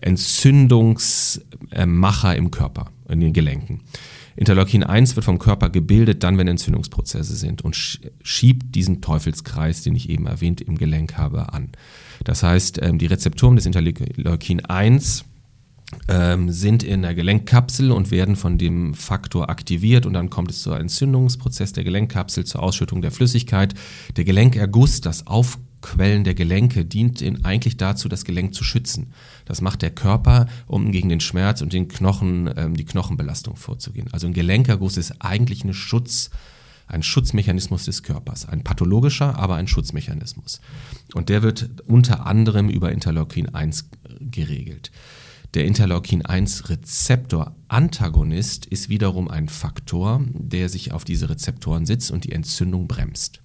[0.00, 3.82] Entzündungsmacher im Körper, in den Gelenken.
[4.36, 7.74] Interleukin 1 wird vom Körper gebildet, dann wenn Entzündungsprozesse sind und
[8.22, 11.70] schiebt diesen Teufelskreis, den ich eben erwähnt im Gelenk habe, an.
[12.24, 15.24] Das heißt, ähm, die Rezeptoren des Interleukin 1
[16.08, 20.62] ähm, sind in der Gelenkkapsel und werden von dem Faktor aktiviert und dann kommt es
[20.62, 23.74] zu einem Entzündungsprozess der Gelenkkapsel, zur Ausschüttung der Flüssigkeit.
[24.16, 29.12] Der Gelenkerguss, das Auf Quellen der Gelenke dient eigentlich dazu, das Gelenk zu schützen.
[29.44, 34.08] Das macht der Körper, um gegen den Schmerz und den Knochen, ähm, die Knochenbelastung vorzugehen.
[34.12, 36.30] Also ein Gelenkerguss ist eigentlich eine Schutz,
[36.86, 38.48] ein Schutzmechanismus des Körpers.
[38.48, 40.60] Ein pathologischer, aber ein Schutzmechanismus.
[41.14, 43.88] Und der wird unter anderem über Interleukin 1
[44.20, 44.90] geregelt.
[45.54, 52.10] Der Interleukin 1 Rezeptor Antagonist ist wiederum ein Faktor, der sich auf diese Rezeptoren sitzt
[52.10, 53.40] und die Entzündung bremst.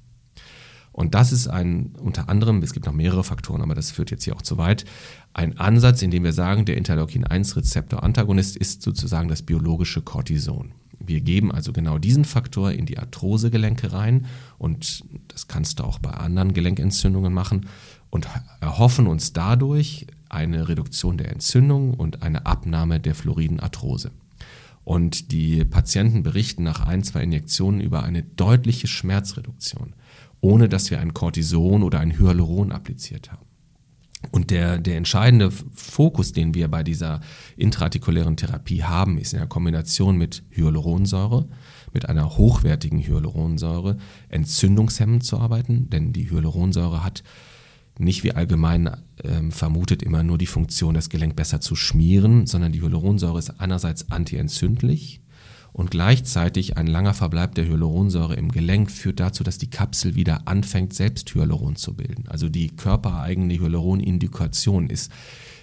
[0.92, 4.26] Und das ist ein, unter anderem, es gibt noch mehrere Faktoren, aber das führt jetzt
[4.26, 4.86] hier auch zu weit,
[5.34, 10.74] ein Ansatz, in dem wir sagen, der Interleukin-1-Rezeptor-Antagonist ist sozusagen das biologische Cortison.
[11.00, 14.28] Wir geben also genau diesen Faktor in die Arthrosegelenke rein
[14.58, 17.68] und das kannst du auch bei anderen Gelenkentzündungen machen
[18.10, 18.28] und
[18.60, 24.12] erhoffen uns dadurch eine Reduktion der Entzündung und eine Abnahme der fluoriden Arthrose.
[24.84, 29.94] Und die Patienten berichten nach ein, zwei Injektionen über eine deutliche Schmerzreduktion
[30.42, 33.46] ohne dass wir ein Cortison oder ein Hyaluron appliziert haben.
[34.30, 37.22] Und der, der entscheidende Fokus, den wir bei dieser
[37.58, 41.48] intraartikulären Therapie haben, ist in der Kombination mit Hyaluronsäure,
[41.92, 43.98] mit einer hochwertigen Hyaluronsäure,
[44.30, 47.24] entzündungshemmend zu arbeiten, denn die Hyaluronsäure hat
[47.98, 48.90] nicht wie allgemein
[49.24, 53.60] ähm, vermutet immer nur die Funktion, das Gelenk besser zu schmieren, sondern die Hyaluronsäure ist
[53.60, 55.21] einerseits antientzündlich
[55.74, 60.48] und gleichzeitig ein langer Verbleib der Hyaluronsäure im Gelenk führt dazu, dass die Kapsel wieder
[60.48, 62.26] anfängt, selbst Hyaluron zu bilden.
[62.28, 65.12] Also die körpereigene Hyaluronindikation ist,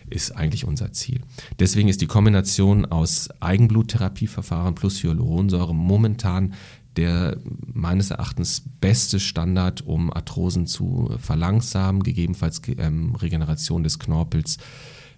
[0.08, 1.20] ist eigentlich unser Ziel.
[1.58, 6.54] Deswegen ist die Kombination aus Eigenbluttherapieverfahren plus Hyaluronsäure momentan
[6.96, 7.36] der
[7.72, 14.58] meines Erachtens beste Standard, um Arthrosen zu verlangsamen, gegebenenfalls ähm, Regeneration des Knorpels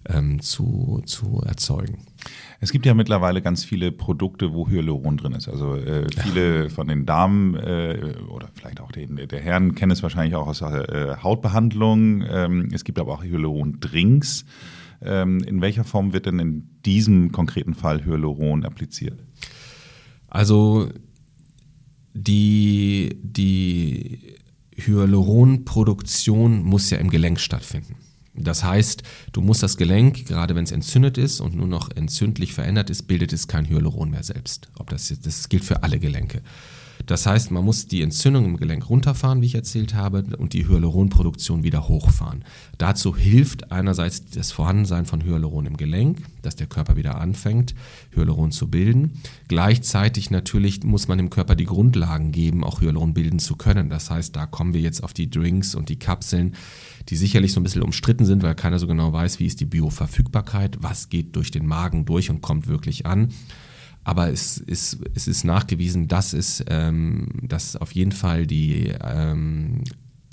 [0.07, 1.99] ähm, zu, zu erzeugen.
[2.59, 5.47] Es gibt ja mittlerweile ganz viele Produkte, wo Hyaluron drin ist.
[5.47, 10.03] Also äh, viele von den Damen äh, oder vielleicht auch den, der Herren kennen es
[10.03, 12.23] wahrscheinlich auch aus der äh, Hautbehandlung.
[12.29, 14.45] Ähm, es gibt aber auch Hyaluron-Drinks.
[15.03, 19.19] Ähm, in welcher Form wird denn in diesem konkreten Fall Hyaluron appliziert?
[20.27, 20.89] Also
[22.13, 24.35] die, die
[24.75, 27.95] Hyaluronproduktion muss ja im Gelenk stattfinden.
[28.33, 32.53] Das heißt, du musst das Gelenk, gerade wenn es entzündet ist und nur noch entzündlich
[32.53, 34.69] verändert ist, bildet es kein Hyaluron mehr selbst.
[34.77, 36.41] Ob das, das gilt für alle Gelenke.
[37.05, 40.67] Das heißt, man muss die Entzündung im Gelenk runterfahren, wie ich erzählt habe, und die
[40.67, 42.43] Hyaluronproduktion wieder hochfahren.
[42.77, 47.75] Dazu hilft einerseits das Vorhandensein von Hyaluron im Gelenk, dass der Körper wieder anfängt,
[48.15, 49.21] Hyaluron zu bilden.
[49.47, 53.89] Gleichzeitig natürlich muss man dem Körper die Grundlagen geben, auch Hyaluron bilden zu können.
[53.89, 56.55] Das heißt, da kommen wir jetzt auf die Drinks und die Kapseln,
[57.09, 59.65] die sicherlich so ein bisschen umstritten sind, weil keiner so genau weiß, wie ist die
[59.65, 63.29] Bioverfügbarkeit, was geht durch den Magen durch und kommt wirklich an.
[64.03, 69.83] Aber es ist, es ist nachgewiesen, dass es ähm, dass auf jeden Fall die ähm,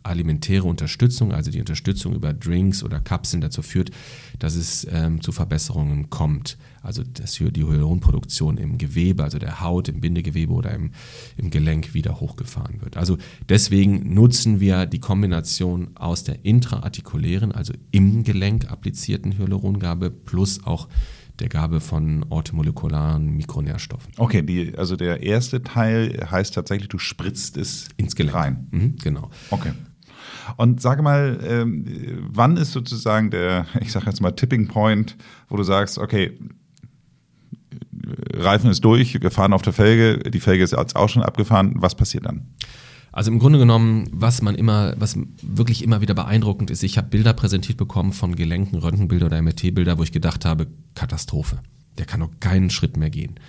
[0.08, 3.90] alimentäre Unterstützung, also die Unterstützung über Drinks oder Kapseln dazu führt,
[4.38, 6.56] dass es ähm, zu Verbesserungen kommt.
[6.82, 10.92] Also dass die Hyaluronproduktion im Gewebe, also der Haut, im Bindegewebe oder im,
[11.36, 12.96] im Gelenk wieder hochgefahren wird.
[12.96, 20.64] Also deswegen nutzen wir die Kombination aus der intraartikulären, also im Gelenk applizierten Hyalurongabe plus
[20.64, 20.88] auch
[21.40, 24.12] der Gabe von orthomolekularen Mikronährstoffen.
[24.16, 28.68] Okay, die, also der erste Teil heißt tatsächlich, du spritzt es ins Gelenk rein.
[28.70, 29.30] Mhm, genau.
[29.50, 29.72] Okay.
[30.56, 31.84] Und sage mal, ähm,
[32.32, 35.16] wann ist sozusagen der, ich sage jetzt mal Tipping Point,
[35.48, 36.38] wo du sagst, okay,
[38.32, 41.74] Reifen ist durch, wir fahren auf der Felge, die Felge ist jetzt auch schon abgefahren,
[41.76, 42.54] was passiert dann?
[43.18, 47.08] Also im Grunde genommen, was man immer, was wirklich immer wieder beeindruckend ist, ich habe
[47.08, 51.58] Bilder präsentiert bekommen von Gelenken, Röntgenbilder oder MRT-Bilder, wo ich gedacht habe, Katastrophe.
[51.98, 53.40] Der kann noch keinen Schritt mehr gehen.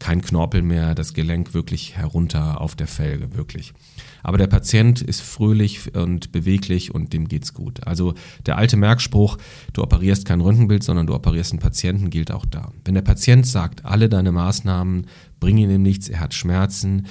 [0.00, 3.74] Kein Knorpel mehr, das Gelenk wirklich herunter auf der Felge, wirklich.
[4.24, 7.86] Aber der Patient ist fröhlich und beweglich und dem geht's gut.
[7.86, 8.14] Also
[8.46, 9.38] der alte Merkspruch,
[9.72, 12.72] du operierst kein Röntgenbild, sondern du operierst einen Patienten, gilt auch da.
[12.84, 15.06] Wenn der Patient sagt, alle deine Maßnahmen
[15.38, 17.06] bringen ihm nichts, er hat Schmerzen,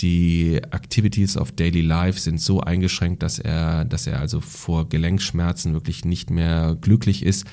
[0.00, 5.72] die Activities of Daily Life sind so eingeschränkt, dass er, dass er also vor Gelenkschmerzen
[5.72, 7.46] wirklich nicht mehr glücklich ist,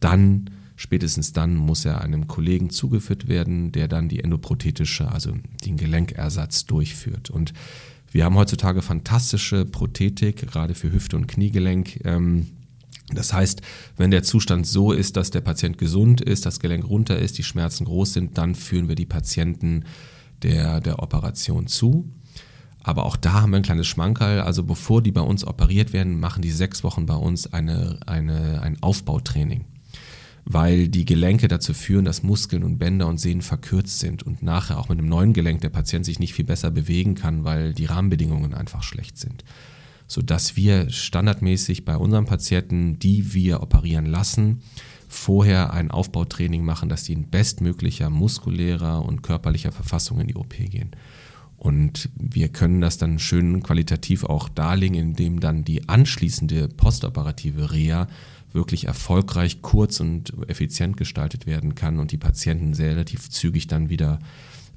[0.00, 5.32] dann spätestens dann muss er einem Kollegen zugeführt werden, der dann die endoprothetische, also
[5.64, 7.30] den Gelenkersatz durchführt.
[7.30, 7.52] Und
[8.12, 12.04] wir haben heutzutage fantastische Prothetik, gerade für Hüfte und Kniegelenk.
[12.04, 12.46] Ähm,
[13.10, 13.60] das heißt,
[13.96, 17.44] wenn der Zustand so ist, dass der Patient gesund ist, das Gelenk runter ist, die
[17.44, 19.84] Schmerzen groß sind, dann führen wir die Patienten
[20.42, 22.10] der, der Operation zu.
[22.82, 24.40] Aber auch da haben wir ein kleines Schmankerl.
[24.40, 28.62] Also bevor die bei uns operiert werden, machen die sechs Wochen bei uns eine, eine,
[28.62, 29.64] ein Aufbautraining.
[30.44, 34.78] Weil die Gelenke dazu führen, dass Muskeln und Bänder und Sehnen verkürzt sind und nachher
[34.78, 37.84] auch mit einem neuen Gelenk der Patient sich nicht viel besser bewegen kann, weil die
[37.84, 39.44] Rahmenbedingungen einfach schlecht sind.
[40.06, 44.62] Sodass wir standardmäßig bei unseren Patienten, die wir operieren lassen,
[45.08, 50.54] vorher ein Aufbautraining machen, dass die in bestmöglicher muskulärer und körperlicher Verfassung in die OP
[50.56, 50.90] gehen.
[51.56, 58.06] Und wir können das dann schön qualitativ auch darlegen, indem dann die anschließende postoperative Reha
[58.52, 63.88] wirklich erfolgreich, kurz und effizient gestaltet werden kann und die Patienten sehr relativ zügig dann
[63.88, 64.20] wieder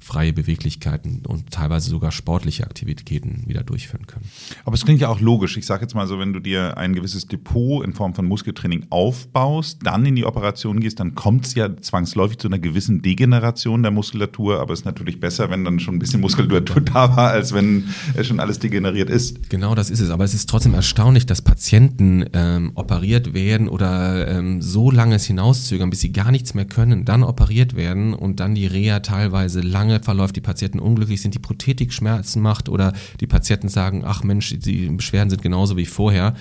[0.02, 4.24] freie Beweglichkeiten und teilweise sogar sportliche Aktivitäten wieder durchführen können.
[4.64, 5.56] Aber es klingt ja auch logisch.
[5.56, 8.86] Ich sage jetzt mal so, wenn du dir ein gewisses Depot in Form von Muskeltraining
[8.90, 13.82] aufbaust, dann in die Operation gehst, dann kommt es ja zwangsläufig zu einer gewissen Degeneration
[13.82, 14.60] der Muskulatur.
[14.60, 17.88] Aber es ist natürlich besser, wenn dann schon ein bisschen Muskulatur da war, als wenn
[18.22, 19.48] schon alles degeneriert ist.
[19.50, 20.10] Genau, das ist es.
[20.10, 25.26] Aber es ist trotzdem erstaunlich, dass Patienten ähm, operiert werden oder ähm, so lange es
[25.26, 29.60] hinauszögern, bis sie gar nichts mehr können, dann operiert werden und dann die Reha teilweise
[29.60, 34.02] lange lange verläuft, die Patienten unglücklich sind, die Prothetik Schmerzen macht oder die Patienten sagen,
[34.04, 36.34] ach Mensch, die Beschwerden sind genauso wie vorher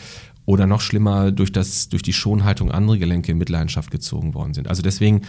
[0.45, 4.67] oder noch schlimmer durch, das, durch die Schonhaltung andere Gelenke in Mitleidenschaft gezogen worden sind.
[4.67, 5.21] Also deswegen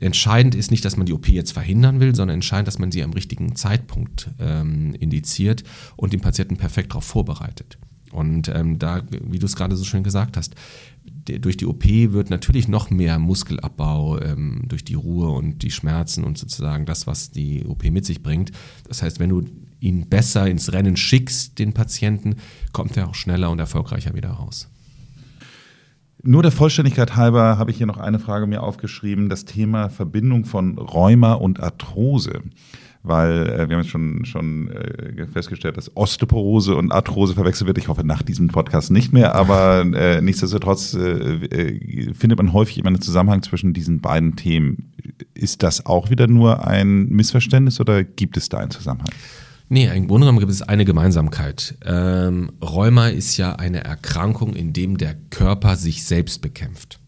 [0.00, 3.02] entscheidend ist nicht, dass man die OP jetzt verhindern will, sondern entscheidend, dass man sie
[3.02, 5.64] am richtigen Zeitpunkt ähm, indiziert
[5.96, 7.78] und den Patienten perfekt darauf vorbereitet.
[8.12, 10.54] Und ähm, da, wie du es gerade so schön gesagt hast,
[11.06, 16.24] durch die OP wird natürlich noch mehr Muskelabbau ähm, durch die Ruhe und die Schmerzen
[16.24, 18.52] und sozusagen das, was die OP mit sich bringt.
[18.88, 19.44] Das heißt, wenn du
[19.80, 22.36] ihn besser ins Rennen schickst, den Patienten,
[22.72, 24.68] kommt er auch schneller und erfolgreicher wieder raus.
[26.22, 30.44] Nur der Vollständigkeit halber habe ich hier noch eine Frage mir aufgeschrieben, das Thema Verbindung
[30.44, 32.42] von Rheuma und Arthrose
[33.06, 37.78] weil äh, wir haben jetzt schon, schon äh, festgestellt, dass Osteoporose und Arthrose verwechselt wird.
[37.78, 42.78] Ich hoffe nach diesem Podcast nicht mehr, aber äh, nichtsdestotrotz äh, äh, findet man häufig
[42.78, 44.92] immer einen Zusammenhang zwischen diesen beiden Themen.
[45.34, 49.10] Ist das auch wieder nur ein Missverständnis oder gibt es da einen Zusammenhang?
[49.68, 51.76] Nee, im Grunde genommen gibt es eine Gemeinsamkeit.
[51.84, 57.00] Ähm, Rheuma ist ja eine Erkrankung, in dem der Körper sich selbst bekämpft.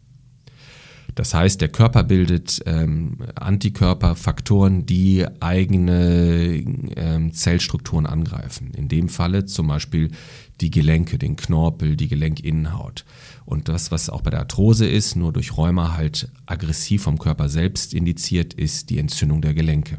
[1.19, 6.63] Das heißt, der Körper bildet ähm, Antikörperfaktoren, die eigene
[6.95, 8.71] ähm, Zellstrukturen angreifen.
[8.77, 10.13] In dem Falle zum Beispiel
[10.61, 13.05] die Gelenke, den Knorpel, die Gelenkinnenhaut.
[13.45, 17.49] Und das, was auch bei der Arthrose ist, nur durch Rheuma halt aggressiv vom Körper
[17.49, 19.99] selbst indiziert, ist die Entzündung der Gelenke.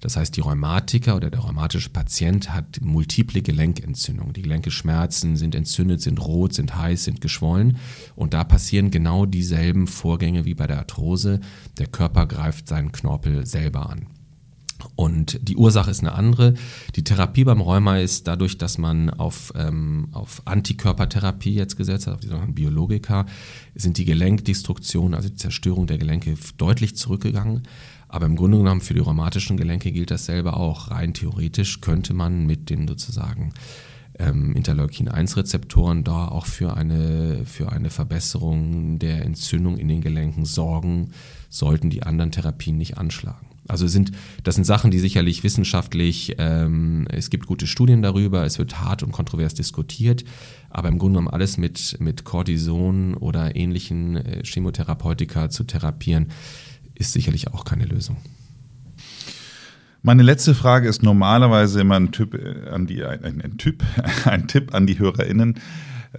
[0.00, 4.32] Das heißt, die Rheumatiker oder der rheumatische Patient hat multiple Gelenkentzündungen.
[4.32, 7.76] Die Gelenke schmerzen, sind entzündet, sind rot, sind heiß, sind geschwollen.
[8.16, 11.40] Und da passieren genau dieselben Vorgänge wie bei der Arthrose.
[11.78, 14.06] Der Körper greift seinen Knorpel selber an.
[14.96, 16.54] Und die Ursache ist eine andere.
[16.96, 22.14] Die Therapie beim Rheuma ist dadurch, dass man auf, ähm, auf Antikörpertherapie jetzt gesetzt hat,
[22.14, 23.26] auf die sogenannten Biologika,
[23.74, 27.62] sind die Gelenkdestruktionen, also die Zerstörung der Gelenke deutlich zurückgegangen.
[28.10, 30.90] Aber im Grunde genommen für die rheumatischen Gelenke gilt dasselbe auch.
[30.90, 33.52] Rein theoretisch könnte man mit den sozusagen
[34.18, 41.12] ähm, Interleukin-1-Rezeptoren da auch für eine, für eine Verbesserung der Entzündung in den Gelenken sorgen,
[41.48, 43.46] sollten die anderen Therapien nicht anschlagen.
[43.68, 44.10] Also sind,
[44.42, 49.04] das sind Sachen, die sicherlich wissenschaftlich, ähm, es gibt gute Studien darüber, es wird hart
[49.04, 50.24] und kontrovers diskutiert,
[50.70, 56.28] aber im Grunde genommen alles mit, mit Cortison oder ähnlichen äh, Chemotherapeutika zu therapieren,
[57.00, 58.18] ist sicherlich auch keine Lösung.
[60.02, 63.82] Meine letzte Frage ist normalerweise immer ein, typ äh, an die, ein, ein, typ,
[64.24, 65.60] ein Tipp an die HörerInnen,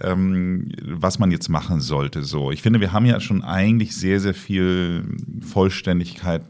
[0.00, 2.22] ähm, was man jetzt machen sollte.
[2.22, 5.04] So, ich finde, wir haben ja schon eigentlich sehr, sehr viel
[5.40, 6.42] Vollständigkeit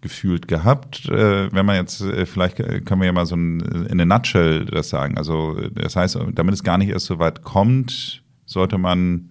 [0.00, 1.08] gefühlt gehabt.
[1.08, 4.64] Äh, wenn man jetzt, äh, vielleicht können wir ja mal so ein, in a nutshell
[4.66, 5.16] das sagen.
[5.16, 9.30] Also, das heißt, damit es gar nicht erst so weit kommt, sollte man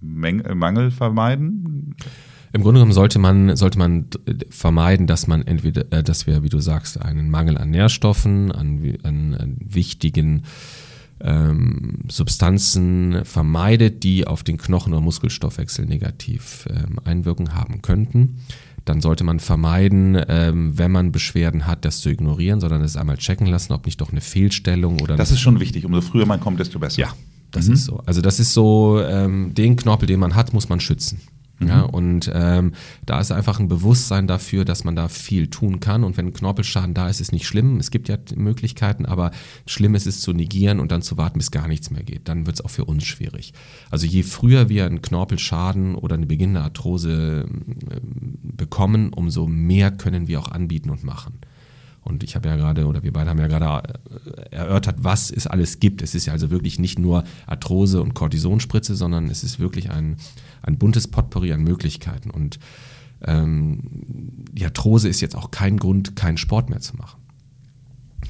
[0.00, 1.96] Mangel vermeiden?
[2.54, 4.06] Im Grunde genommen sollte man, sollte man
[4.48, 8.96] vermeiden, dass man entweder, äh, dass wir, wie du sagst, einen Mangel an Nährstoffen, an,
[9.02, 10.44] an, an wichtigen
[11.20, 18.36] ähm, Substanzen vermeidet, die auf den Knochen- oder Muskelstoffwechsel negativ ähm, Einwirkung haben könnten.
[18.84, 23.16] Dann sollte man vermeiden, ähm, wenn man Beschwerden hat, das zu ignorieren, sondern es einmal
[23.16, 25.16] checken lassen, ob nicht doch eine Fehlstellung oder.
[25.16, 25.86] Das ist schon wichtig.
[25.86, 27.00] Umso früher man kommt, desto besser.
[27.00, 27.14] Ja,
[27.50, 27.74] das mhm.
[27.74, 28.00] ist so.
[28.06, 31.18] Also das ist so, ähm, den Knorpel, den man hat, muss man schützen.
[31.58, 31.68] Mhm.
[31.68, 32.72] Ja, und ähm,
[33.06, 36.04] da ist einfach ein Bewusstsein dafür, dass man da viel tun kann.
[36.04, 37.78] Und wenn Knorpelschaden da ist, ist nicht schlimm.
[37.78, 39.30] Es gibt ja Möglichkeiten, aber
[39.66, 42.28] schlimm ist es zu negieren und dann zu warten, bis gar nichts mehr geht.
[42.28, 43.52] Dann wird es auch für uns schwierig.
[43.90, 47.46] Also je früher wir einen Knorpelschaden oder eine beginnende Arthrose
[47.90, 48.00] äh,
[48.42, 51.38] bekommen, umso mehr können wir auch anbieten und machen.
[52.04, 53.94] Und ich habe ja gerade, oder wir beide haben ja gerade
[54.50, 56.02] äh, erörtert, was es alles gibt.
[56.02, 60.18] Es ist ja also wirklich nicht nur Arthrose und Kortisonspritze, sondern es ist wirklich ein,
[60.62, 62.30] ein buntes Potpourri an Möglichkeiten.
[62.30, 62.58] Und
[63.22, 63.80] ähm,
[64.52, 67.20] die Arthrose ist jetzt auch kein Grund, keinen Sport mehr zu machen.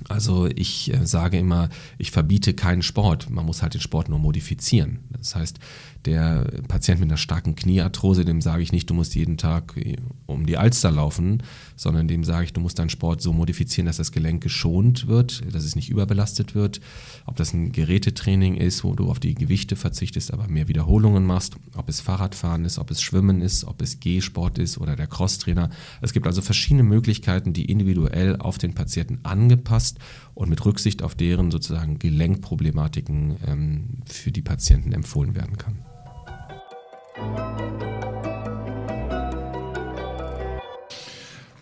[0.09, 1.68] Also ich äh, sage immer,
[1.99, 3.31] ich verbiete keinen Sport.
[3.31, 5.01] Man muss halt den Sport nur modifizieren.
[5.11, 5.59] Das heißt,
[6.07, 9.96] der Patient mit einer starken Kniearthrose, dem sage ich nicht, du musst jeden Tag äh,
[10.26, 11.42] um die Alster laufen,
[11.76, 15.42] sondern dem sage ich, du musst deinen Sport so modifizieren, dass das Gelenk geschont wird,
[15.52, 16.80] dass es nicht überbelastet wird.
[17.26, 21.57] Ob das ein Gerätetraining ist, wo du auf die Gewichte verzichtest, aber mehr Wiederholungen machst,
[21.76, 25.70] ob es Fahrradfahren ist, ob es Schwimmen ist, ob es Gehsport ist oder der Crosstrainer.
[26.00, 29.98] Es gibt also verschiedene Möglichkeiten, die individuell auf den Patienten angepasst
[30.34, 35.78] und mit Rücksicht auf deren sozusagen Gelenkproblematiken ähm, für die Patienten empfohlen werden kann.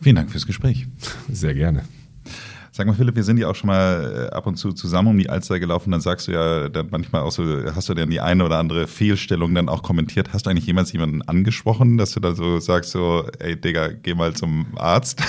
[0.03, 0.86] Vielen Dank fürs Gespräch.
[1.30, 1.84] Sehr gerne.
[2.74, 5.18] Sag mal, Philipp, wir sind ja auch schon mal äh, ab und zu zusammen um
[5.18, 5.90] die Alster gelaufen.
[5.90, 7.44] Dann sagst du ja dann manchmal auch so,
[7.74, 10.32] hast du denn die eine oder andere Fehlstellung dann auch kommentiert?
[10.32, 14.14] Hast du eigentlich jemals jemanden angesprochen, dass du da so sagst, so, ey Digga, geh
[14.14, 15.22] mal zum Arzt?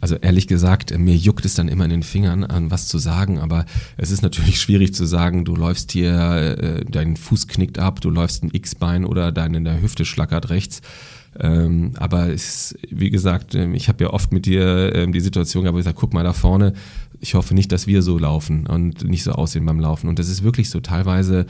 [0.00, 3.38] Also ehrlich gesagt, mir juckt es dann immer in den Fingern an, was zu sagen,
[3.38, 8.00] aber es ist natürlich schwierig zu sagen, du läufst hier, äh, dein Fuß knickt ab,
[8.00, 10.80] du läufst ein X-Bein oder deine Hüfte schlackert rechts.
[11.38, 15.62] Ähm, aber es, wie gesagt, ähm, ich habe ja oft mit dir ähm, die Situation
[15.62, 16.72] gehabt, ich sage, guck mal da vorne,
[17.20, 20.08] ich hoffe nicht, dass wir so laufen und nicht so aussehen beim Laufen.
[20.08, 21.46] Und das ist wirklich so teilweise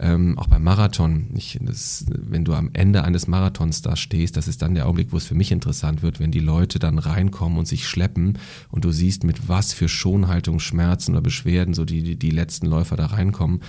[0.00, 1.28] ähm, auch beim Marathon.
[1.34, 5.12] Ich, das, wenn du am Ende eines Marathons da stehst, das ist dann der Augenblick,
[5.12, 8.38] wo es für mich interessant wird, wenn die Leute dann reinkommen und sich schleppen
[8.70, 12.66] und du siehst, mit was für Schonhaltung, Schmerzen oder Beschwerden so die, die, die letzten
[12.66, 13.60] Läufer da reinkommen.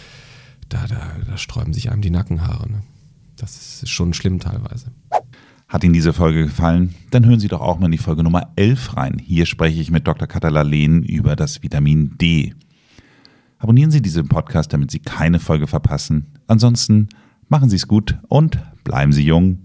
[0.70, 2.72] Da, da, da sträuben sich einem die Nackenhaare.
[2.72, 2.84] Ne?
[3.36, 4.92] Das ist schon schlimm teilweise.
[5.68, 6.96] Hat Ihnen diese Folge gefallen?
[7.12, 9.22] Dann hören Sie doch auch mal in die Folge Nummer 11 rein.
[9.24, 10.28] Hier spreche ich mit Dr.
[10.28, 12.54] Katala Lehn über das Vitamin D.
[13.62, 16.26] Abonnieren Sie diesen Podcast, damit Sie keine Folge verpassen.
[16.48, 17.10] Ansonsten
[17.48, 19.60] machen Sie es gut und bleiben Sie jung.